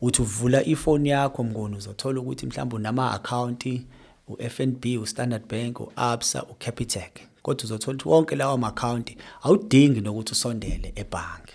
Uthi 0.00 0.22
uvula 0.22 0.64
ifoni 0.64 1.08
yakho 1.08 1.44
mnguni 1.44 1.76
uzothola 1.76 2.20
ukuthi 2.20 2.46
mhlawumbe 2.46 2.76
unama 2.76 3.12
account 3.12 3.80
uFNB 4.28 4.84
uStandard 5.02 5.46
Bank 5.48 5.80
uAbsa 5.80 6.44
uCapitec. 6.44 7.33
Kodwa 7.44 7.64
uzothola 7.64 7.96
ukuthi 7.96 8.08
wonke 8.08 8.36
lawo 8.36 8.66
account 8.66 9.16
awudingi 9.42 10.00
nokuthi 10.00 10.32
usondele 10.32 10.92
ebhange. 10.96 11.52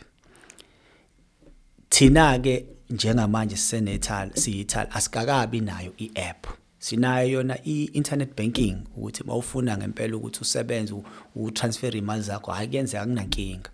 Thina 1.90 2.40
ke 2.40 2.66
njengamanje 2.90 3.56
sisenethala 3.56 4.32
siyithala 4.36 4.92
asikakabi 4.92 5.62
nayo 5.62 5.94
iApp. 5.98 6.48
Sinayo 6.80 7.30
yona 7.30 7.58
i-internet 7.66 8.36
banking 8.38 8.78
ukuthi 8.98 9.24
mawufuna 9.24 9.78
ngempela 9.78 10.18
ukuthi 10.18 10.40
usebenze 10.42 10.96
utransfer 11.36 11.98
imali 11.98 12.22
zakho 12.22 12.52
akuyenzeka 12.52 13.06
kunankinga. 13.06 13.70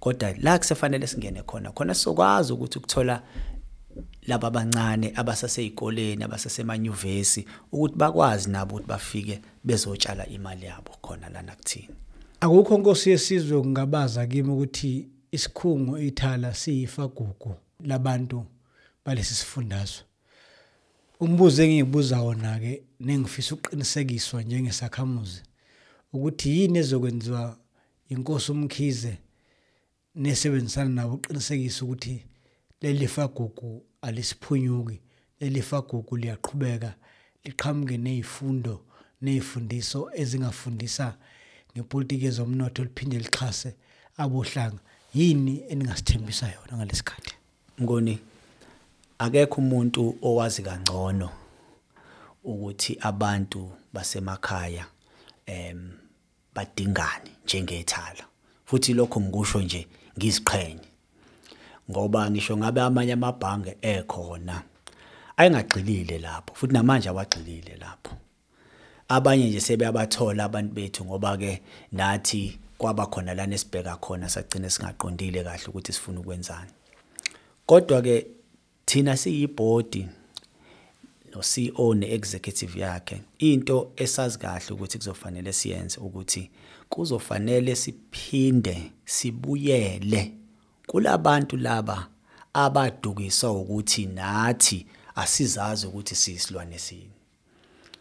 Kodwa 0.00 0.34
la 0.38 0.58
kusefanele 0.58 1.06
singene 1.06 1.42
khona 1.42 1.72
khona 1.72 1.94
sokwazi 1.94 2.52
ukuthi 2.52 2.78
ukuthola 2.78 3.22
laba 4.26 4.48
abancane 4.48 5.12
abasaseyikoleni 5.14 6.24
abasasemanyuvesi 6.24 7.46
ukuthi 7.72 7.96
bakwazi 7.96 8.50
nabo 8.50 8.74
ukuthi 8.74 8.88
bafike 8.88 9.40
bezotshala 9.64 10.26
imali 10.26 10.66
yabo 10.66 10.92
khona 11.02 11.28
lana 11.28 11.56
kuthina. 11.56 11.94
Akukho 12.40 12.78
nkosi 12.78 13.10
yesizwe 13.10 13.60
kungabaza 13.62 14.26
kimi 14.26 14.50
ukuthi 14.50 15.08
isikhungo 15.32 15.98
ithala 15.98 16.54
siyifagugu 16.54 17.54
labantu 17.80 18.44
balesi 19.04 19.34
sifundazwe. 19.34 20.04
Umbuzo 21.20 21.62
engiyibuza 21.62 22.20
wona 22.22 22.58
ke 22.58 22.82
nengifisa 23.00 23.54
uqinisekiswa 23.54 24.42
njengesakhamuzi 24.42 25.42
ukuthi 26.12 26.60
yini 26.60 26.78
ezokwenziwa 26.78 27.56
inkosi 28.08 28.52
umkhize 28.52 29.18
nesebenzisana 30.14 30.90
nabo 30.90 31.14
uqinisekisa 31.14 31.84
ukuthi 31.84 32.24
leli 32.86 33.08
fagugu 33.08 33.82
alisiphunyuki 34.02 35.00
leli 35.40 35.62
fagugu 35.62 36.16
liyaqhubeka 36.16 36.94
liqhamuke 37.44 37.96
nezifundo 37.98 38.84
nezifundiso 39.22 40.10
ezingafundisa 40.14 41.16
ngepolitiki 41.72 42.24
yezomnotho 42.24 42.84
liphinde 42.84 43.18
lixhase 43.18 43.74
abohlanga. 44.16 44.78
Yini 45.14 45.62
eningasithembisa 45.68 46.46
yona 46.46 46.76
ngalesikhathi? 46.76 47.34
Ngoni 47.82 48.18
akekho 49.18 49.60
umuntu 49.60 50.18
owazi 50.22 50.62
kangcono 50.62 51.30
ukuthi 52.44 52.98
abantu 53.00 53.72
basemakhaya 53.92 54.86
em 55.46 55.90
badingani 56.54 57.30
njengethala 57.44 58.24
futhi 58.64 58.94
lokho 58.94 59.20
ngikusho 59.20 59.60
nje 59.60 59.86
ngiziqhenye. 60.18 60.95
Ngoba 61.90 62.30
ngisho 62.30 62.56
ngabe 62.56 62.80
amanye 62.80 63.12
amabhange 63.12 63.76
ekhona. 63.82 64.62
Ayengagxilile 65.36 66.18
lapho 66.18 66.54
futhi 66.54 66.72
namanje 66.72 67.08
awagxilile 67.08 67.76
lapho. 67.76 68.14
Abanye 69.08 69.48
nje 69.48 69.60
sebeyabathola 69.60 70.44
abantu 70.44 70.74
bethu 70.74 71.04
ngoba 71.04 71.36
ke 71.36 71.62
nathi 71.92 72.58
kwaba 72.78 73.06
khona 73.06 73.34
lana 73.34 73.54
esibheka 73.54 73.96
khona 73.96 74.28
sagcina 74.28 74.70
singaqondile 74.70 75.44
kahle 75.44 75.66
ukuthi 75.68 75.92
sifuna 75.92 76.20
ukwenzani. 76.20 76.70
Kodwa 77.66 78.02
ke 78.02 78.26
thina 78.86 79.16
siyibhodi 79.16 80.08
no 81.34 81.42
CEO 81.42 81.94
neexecutive 81.94 82.80
yakhe 82.80 83.22
into 83.38 83.92
esazi 83.96 84.38
kahle 84.38 84.70
ukuthi 84.70 84.98
kuzofanele 84.98 85.52
siyenze 85.52 86.00
ukuthi 86.00 86.50
kuzofanele 86.88 87.76
siphinde 87.76 88.90
sibuyele 89.04 90.32
kulabantu 90.86 91.56
laba 91.56 92.08
abadukiswa 92.52 93.52
ukuthi 93.52 94.06
nathi 94.06 94.86
asizazi 95.14 95.86
ukuthi 95.86 96.14
siyisilwane 96.14 96.78
sini. 96.78 97.10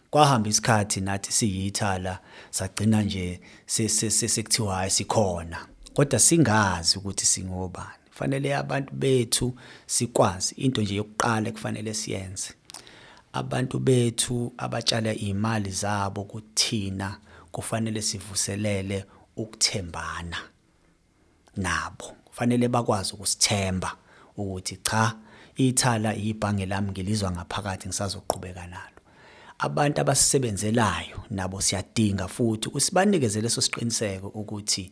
Kwahamba 0.09 0.49
isikhathi 0.49 1.01
nathi 1.01 1.31
siyithala 1.31 2.19
sagcina 2.49 3.01
nje 3.01 3.41
sekuthiwa 3.65 4.75
hayi 4.75 4.91
sikhona 4.91 5.67
kodwa 5.93 6.19
singazi 6.19 6.97
ukuthi 6.97 7.25
singobani. 7.25 8.05
Fanele 8.11 8.55
abantu 8.55 8.93
bethu 8.93 9.55
sikwazi 9.85 10.55
into 10.55 10.81
nje 10.81 10.95
yokuqala 10.95 11.49
ekufanele 11.49 11.93
siyenze. 11.93 12.53
Abantu 13.33 13.79
bethu 13.79 14.53
abatshala 14.57 15.15
imali 15.15 15.71
zabo 15.71 16.23
kuthina 16.23 17.17
kufanele 17.51 18.01
sivuselele 18.01 19.05
ukuthembana 19.35 20.37
nabo. 21.57 22.15
Kufanele 22.35 22.67
bakwazi 22.67 23.13
ukusithemba 23.13 23.95
ukuthi 24.37 24.77
cha 24.83 25.15
ithala 25.55 26.15
ibhange 26.15 26.65
lami 26.65 26.91
ngilizwa 26.91 27.31
ngaphakathi 27.31 27.87
ngisazoqhubeka 27.87 28.67
nalo. 28.67 28.99
Abantu 29.59 30.01
abasebenzelayo 30.01 31.23
nabo 31.29 31.61
siyadinga 31.61 32.27
futhi 32.27 32.69
usibanikeze 32.73 33.41
leso 33.41 33.61
siqiniseko 33.61 34.27
ukuthi 34.27 34.91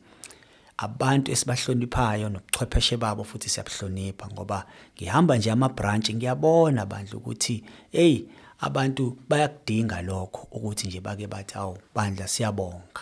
abantu 0.77 1.31
esibahloniphayo 1.31 2.29
nobuchwepheshe 2.29 2.97
babo 2.97 3.23
futhi 3.23 3.49
siyabuhlonipha 3.49 4.27
ngoba 4.27 4.65
ngihamba 4.95 5.37
nje 5.37 5.51
ama 5.51 5.69
branch 5.69 6.09
ngiyabona 6.09 6.85
bandla 6.85 7.17
ukuthi 7.17 7.63
hey 7.91 8.21
abantu 8.59 9.17
bayakudinga 9.29 10.01
lokho 10.01 10.47
ukuthi 10.51 10.87
nje 10.87 10.99
bake 10.99 11.27
bathi 11.27 11.55
awu 11.57 11.77
bandla 11.95 12.27
siyabonga. 12.27 13.01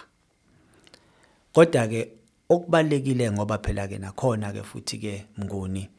Kodwa 1.53 1.87
ke 1.87 2.20
okubalekile 2.52 3.32
ngoba 3.32 3.58
phela 3.58 3.88
ke 3.88 3.97
nakhona 3.97 4.52
ke 4.52 4.64
futhi 4.64 4.97
ke 4.97 5.26
mnguni 5.38 5.89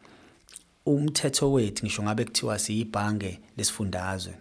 umthetho 0.86 1.52
wethu 1.52 1.84
ngisho 1.84 2.02
ngabe 2.02 2.24
kuthiwa 2.24 2.58
siyibhange 2.58 3.40
lesifundazwe 3.56 4.34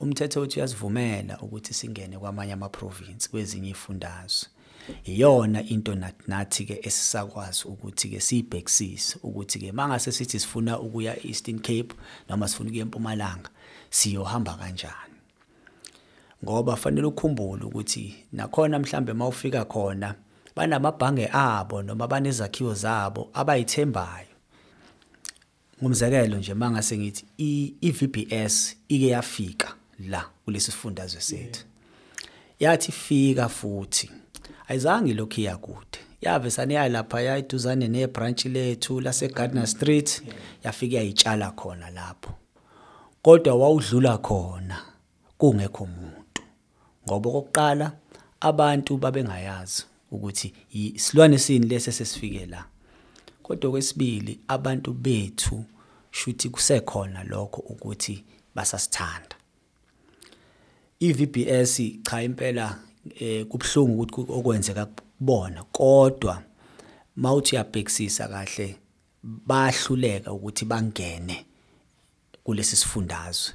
umthetho 0.00 0.40
wethu 0.40 0.58
uyasivumela 0.58 1.40
ukuthi 1.40 1.74
singene 1.74 2.18
kwamanye 2.18 2.52
ama 2.52 2.68
province 2.68 3.28
kwezinye 3.28 3.70
ifundazwe 3.70 4.48
iyona 5.04 5.62
into 5.62 5.94
nathi 6.26 6.64
ke 6.64 6.80
esisakwazi 6.82 7.64
ukuthi 7.68 8.08
ke 8.08 8.20
sibhekisise 8.20 9.18
ukuthi 9.22 9.58
ke 9.58 9.72
mangase 9.72 10.12
sithi 10.12 10.38
sifuna 10.38 10.80
ukuya 10.80 11.26
Eastern 11.26 11.58
Cape 11.58 11.94
noma 12.28 12.48
sifuna 12.48 12.70
ukuya 12.70 12.82
eMpumalanga 12.82 13.50
siyohamba 13.90 14.54
kanjani? 14.54 15.16
Ngoba 16.44 16.76
fanele 16.76 17.06
ukukhumbule 17.06 17.64
ukuthi 17.64 18.14
nakhona 18.32 18.78
mhlambe 18.78 19.12
mawufika 19.12 19.64
khona 19.64 20.14
banamabhange 20.56 21.28
abo 21.32 21.82
noma 21.82 22.08
banezakhiwo 22.08 22.74
zabo 22.74 23.30
abayithembayo. 23.34 24.26
Ngumzekelo 25.82 26.36
nje 26.38 26.54
mangase 26.54 26.98
ngithi 26.98 27.24
i-VBS 27.80 28.76
ike 28.88 29.06
yafika 29.06 29.74
la 30.08 30.24
kulesi 30.44 30.70
sifundazwe 30.70 31.20
sethu. 31.20 31.64
Yathi 32.60 32.92
fika 32.92 33.48
futhi 33.48 34.10
ayizange 34.68 35.14
lokhu 35.14 35.40
iyakude 35.40 35.98
yave 36.20 36.50
saniya 36.50 36.88
lapha 36.88 37.20
yayiduzane 37.20 37.88
nebranch 37.88 38.44
lethu 38.44 39.00
lase 39.00 39.28
Gardner 39.28 39.66
Street 39.66 40.22
yafika 40.64 40.96
yayitshala 40.96 41.50
khona 41.50 41.90
lapho. 41.90 42.30
Kodwa 43.22 43.54
wawudlula 43.54 44.18
khona 44.18 44.82
kungekho 45.38 45.84
umuntu 45.84 46.42
ngoba 47.06 47.30
okokuqala 47.30 47.92
abantu 48.40 48.96
babengayazi. 48.96 49.84
Ukuthi 50.10 50.52
isilwane 50.70 51.38
sini 51.38 51.66
lesi 51.66 51.92
sesifike 51.92 52.46
la? 52.46 52.64
Kodwa 53.42 53.70
kwesibili 53.70 54.40
abantu 54.48 54.92
bethu 54.92 55.64
shuthi 56.10 56.48
kusekhona 56.48 57.24
lokho 57.24 57.60
ukuthi 57.60 58.24
basasithanda. 58.54 59.36
iVBS 61.00 61.82
cha 62.02 62.22
impela 62.22 62.78
eh 63.20 63.46
kubhlungu 63.46 64.02
ukuthi 64.02 64.32
okwenzeka 64.32 64.86
kubona 64.86 65.62
kodwa 65.62 66.42
mawuthi 67.16 67.54
uyabhekisisa 67.54 68.28
kahle 68.28 68.76
bahluleka 69.22 70.32
ukuthi 70.32 70.64
bangene 70.64 71.46
kulesi 72.44 72.76
sifundazwe. 72.76 73.54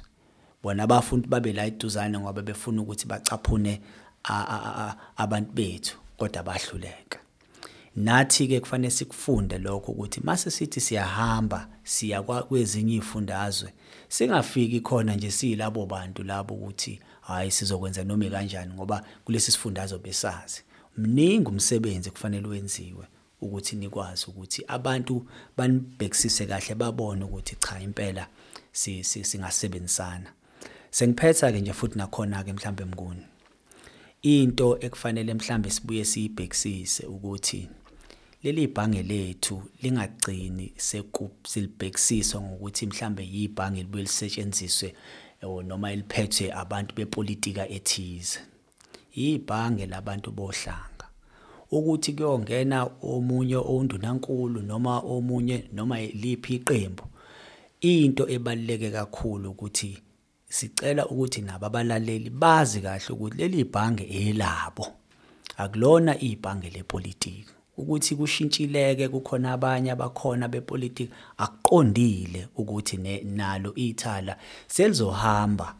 Bona 0.62 0.82
abafundi 0.82 1.28
babe 1.28 1.52
la 1.52 1.66
eduzane 1.66 2.18
ngoba 2.18 2.42
befuna 2.42 2.82
ukuthi 2.82 3.06
bacaphune 3.06 3.80
abantu 5.16 5.52
bethu. 5.52 5.96
Kodwa 6.22 6.42
bahluleka. 6.42 7.18
Nathi 7.96 8.48
ke 8.48 8.60
kufanele 8.60 8.90
sikufunde 8.90 9.58
lokho 9.58 9.92
ukuthi 9.92 10.20
mase 10.24 10.50
sithi 10.50 10.80
siyahamba 10.80 11.68
siya 11.84 12.22
kwezinye 12.22 12.96
izifundazwe 12.96 13.72
singafiki 14.08 14.80
khona 14.80 15.14
nje 15.16 15.30
siyilabo 15.30 15.86
bantu 15.86 16.22
labo 16.22 16.54
ukuthi 16.54 17.00
hayi 17.20 17.50
sizokwenza 17.50 18.04
noma 18.04 18.30
kanjani 18.30 18.74
ngoba 18.74 19.04
kulesi 19.24 19.52
sifundazwe 19.52 19.98
besazi 19.98 20.62
mningi 20.96 21.48
umsebenzi 21.48 22.10
kufanele 22.10 22.48
wenziwe 22.48 23.06
ukuthi 23.40 23.76
nikwazi 23.76 24.26
ukuthi 24.28 24.64
abantu 24.68 25.26
banibhekisise 25.56 26.46
kahle 26.46 26.74
babone 26.74 27.24
ukuthi 27.24 27.56
cha 27.56 27.80
impela 27.80 28.26
singasebenzisana. 28.72 30.32
Sengiphetha 30.90 31.52
ke 31.52 31.60
nje 31.60 31.72
futhi 31.72 31.98
nakhona 31.98 32.44
ke 32.44 32.52
mhlambe 32.52 32.84
mnguni. 32.84 33.31
Into 34.22 34.78
ekufanele 34.80 35.34
mhlambe 35.34 35.70
sibuye 35.70 36.04
siyibhekisise 36.04 37.06
ukuthi 37.06 37.68
leli 38.42 38.66
bhange 38.66 39.02
lethu 39.02 39.62
lingagcini 39.82 40.72
sekulibhekisiswa 40.76 42.40
ngokuthi 42.40 42.86
mhlambe 42.86 43.26
yibhange 43.32 43.80
libuye 43.82 44.02
lisetshenziswe 44.02 44.94
noma 45.42 45.92
eliphethwe 45.92 46.52
abantu 46.52 46.94
bepolitika 46.94 47.68
ethize. 47.68 48.38
Ibhange 49.14 49.86
labantu 49.86 50.30
bohlanga. 50.30 51.06
Ukuthi 51.70 52.12
kuyongena 52.12 52.90
omunye 53.02 53.56
ondunankulu 53.56 54.62
noma 54.62 54.98
omunye 55.00 55.64
noma 55.72 56.00
liphi 56.00 56.54
iqembu 56.54 57.04
into 57.80 58.28
ebaluleke 58.28 58.90
kakhulu 58.90 59.50
ukuthi 59.50 60.01
sicela 60.52 61.06
ukuthi 61.06 61.40
nabo 61.40 61.66
abalaleli 61.66 62.30
bazi 62.30 62.80
kahle 62.80 63.08
ukuthi 63.10 63.36
leli 63.36 63.64
bhange 63.64 64.04
elabo. 64.04 64.86
Akulona 65.56 66.20
ibhange 66.20 66.70
lepolitiki. 66.70 67.52
Ukuthi 67.76 68.16
kushintshileke 68.16 69.08
kukhona 69.08 69.52
abanye 69.52 69.90
abakhona 69.90 70.48
bepolitiki 70.48 71.12
akuqondile 71.38 72.48
ukuthi 72.56 72.96
nalo 73.24 73.74
ithala 73.74 74.36
selizohamba 74.68 75.74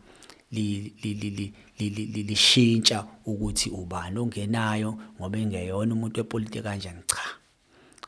li 0.50 2.24
lishintsha 2.28 3.04
ukuthi 3.26 3.70
ubani 3.70 4.18
ongenayo 4.18 4.98
ngoba 5.20 5.38
engeyona 5.38 5.94
umuntu 5.94 6.20
wepolitiki 6.20 6.62
kanjani 6.62 7.02
cha. 7.06 7.24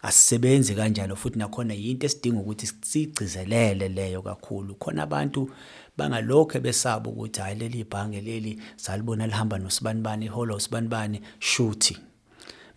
Asisebenzi 0.03 0.75
kanjalo 0.75 1.17
futhi 1.17 1.39
nakhona 1.39 1.75
yinto 1.75 2.07
esidinga 2.07 2.41
ukuthi 2.41 2.67
sigcizelele 2.67 3.89
leyo 3.89 4.23
kakhulu. 4.23 4.75
Khona 4.75 5.03
abantu 5.03 5.51
bangalokho 5.97 6.61
besaba 6.61 7.11
ukuthi 7.11 7.41
hayi 7.41 7.59
leli 7.59 7.85
bhange 7.85 8.21
leli 8.21 8.63
salibona 8.77 9.27
lihamba 9.27 9.59
nosibanibani 9.59 10.27
iholo 10.27 10.61
sibanibani 10.61 11.21
shuthi. 11.39 11.99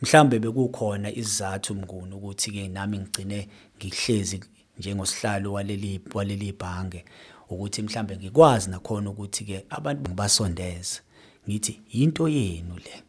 Mhlambe 0.01 0.39
bekukhona 0.39 1.11
isizathu 1.11 1.75
mnguni 1.75 2.15
ukuthi 2.15 2.51
ke 2.51 2.67
nami 2.67 2.99
ngigcine 2.99 3.47
ngihlezi 3.77 4.43
njengosihlalo 4.79 5.53
waleli 5.53 6.01
waleli 6.13 6.51
bhange 6.51 7.05
ukuthi 7.49 7.81
mhlambe 7.81 8.17
ngikwazi 8.17 8.69
nakhona 8.69 9.09
ukuthi 9.09 9.45
ke 9.45 9.65
abantu 9.69 10.01
ngibasondeze 10.01 11.01
ngithi 11.49 11.81
into 11.89 12.29
yenu 12.29 12.77
le. 12.77 13.03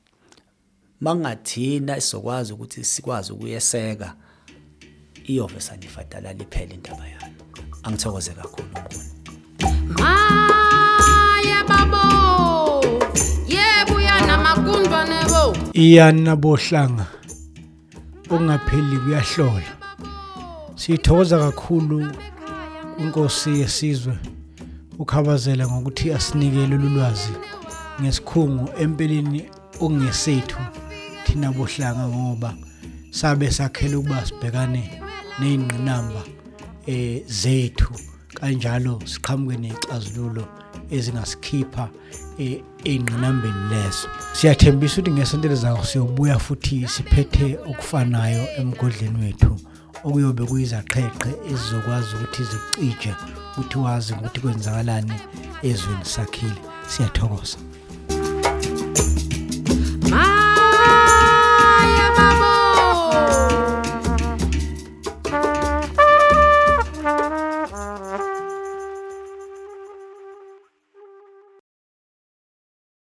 Mangathina 1.00 2.00
sizokwazi 2.00 2.52
ukuthi 2.52 2.84
sikwazi 2.84 3.32
ukuyeseka 3.32 4.16
iyove 5.24 5.60
sanifadala 5.60 6.32
liphele 6.32 6.74
indaba 6.74 7.08
yayo 7.08 7.34
angithokoze 7.82 8.32
kakhulu 8.32 8.68
mnguni. 8.68 9.37
Iyani 15.78 16.20
nabohlanga 16.22 17.06
okungapheli 18.30 18.98
kuyahlola. 18.98 19.72
Sithokoza 20.74 21.38
kakhulu 21.38 22.06
inkosi 22.98 23.60
yesizwe. 23.60 24.18
Ukhabazela 24.98 25.68
ngokuthi 25.68 26.12
asinikele 26.12 26.66
lolu 26.66 26.88
lwazi 26.88 27.32
ngesikhungo 28.00 28.70
empeleni 28.82 29.40
okungesethu 29.80 30.58
thina 31.24 31.52
bohlanga 31.52 32.08
ngoba 32.08 32.54
sabe 33.10 33.50
sakhela 33.50 33.98
ukuba 33.98 34.26
sibhekane 34.26 34.82
nezingqinamba 35.40 36.22
eh 36.86 37.22
zethu. 37.26 37.94
Kanjalo 38.34 39.00
siqhamuke 39.04 39.56
nezixazululo 39.56 40.44
ezingasikhipha 40.90 41.88
eh, 42.38 42.62
ey'ngqinambeni 42.84 43.62
lezo. 43.70 44.08
Siyathembisa 44.32 45.00
ukuthi 45.00 45.10
ngesonto 45.10 45.46
elizayo 45.48 45.84
siyobuya 45.84 46.38
futhi 46.38 46.88
siphethe 46.88 47.58
okufanayo 47.70 48.44
emgodleni 48.58 49.18
wethu 49.24 49.56
okuyobe 50.04 50.44
kuyizaqheqhe 50.50 51.30
ezizokwazi 51.50 52.10
ukuthi 52.16 52.42
zicije 52.50 53.12
ukuthi 53.58 53.78
wazi 53.78 54.12
ukuthi 54.12 54.40
kwenzakalani 54.40 55.16
ezweni 55.62 56.04
sakhile. 56.04 56.60
Siyathokoza. 56.88 57.67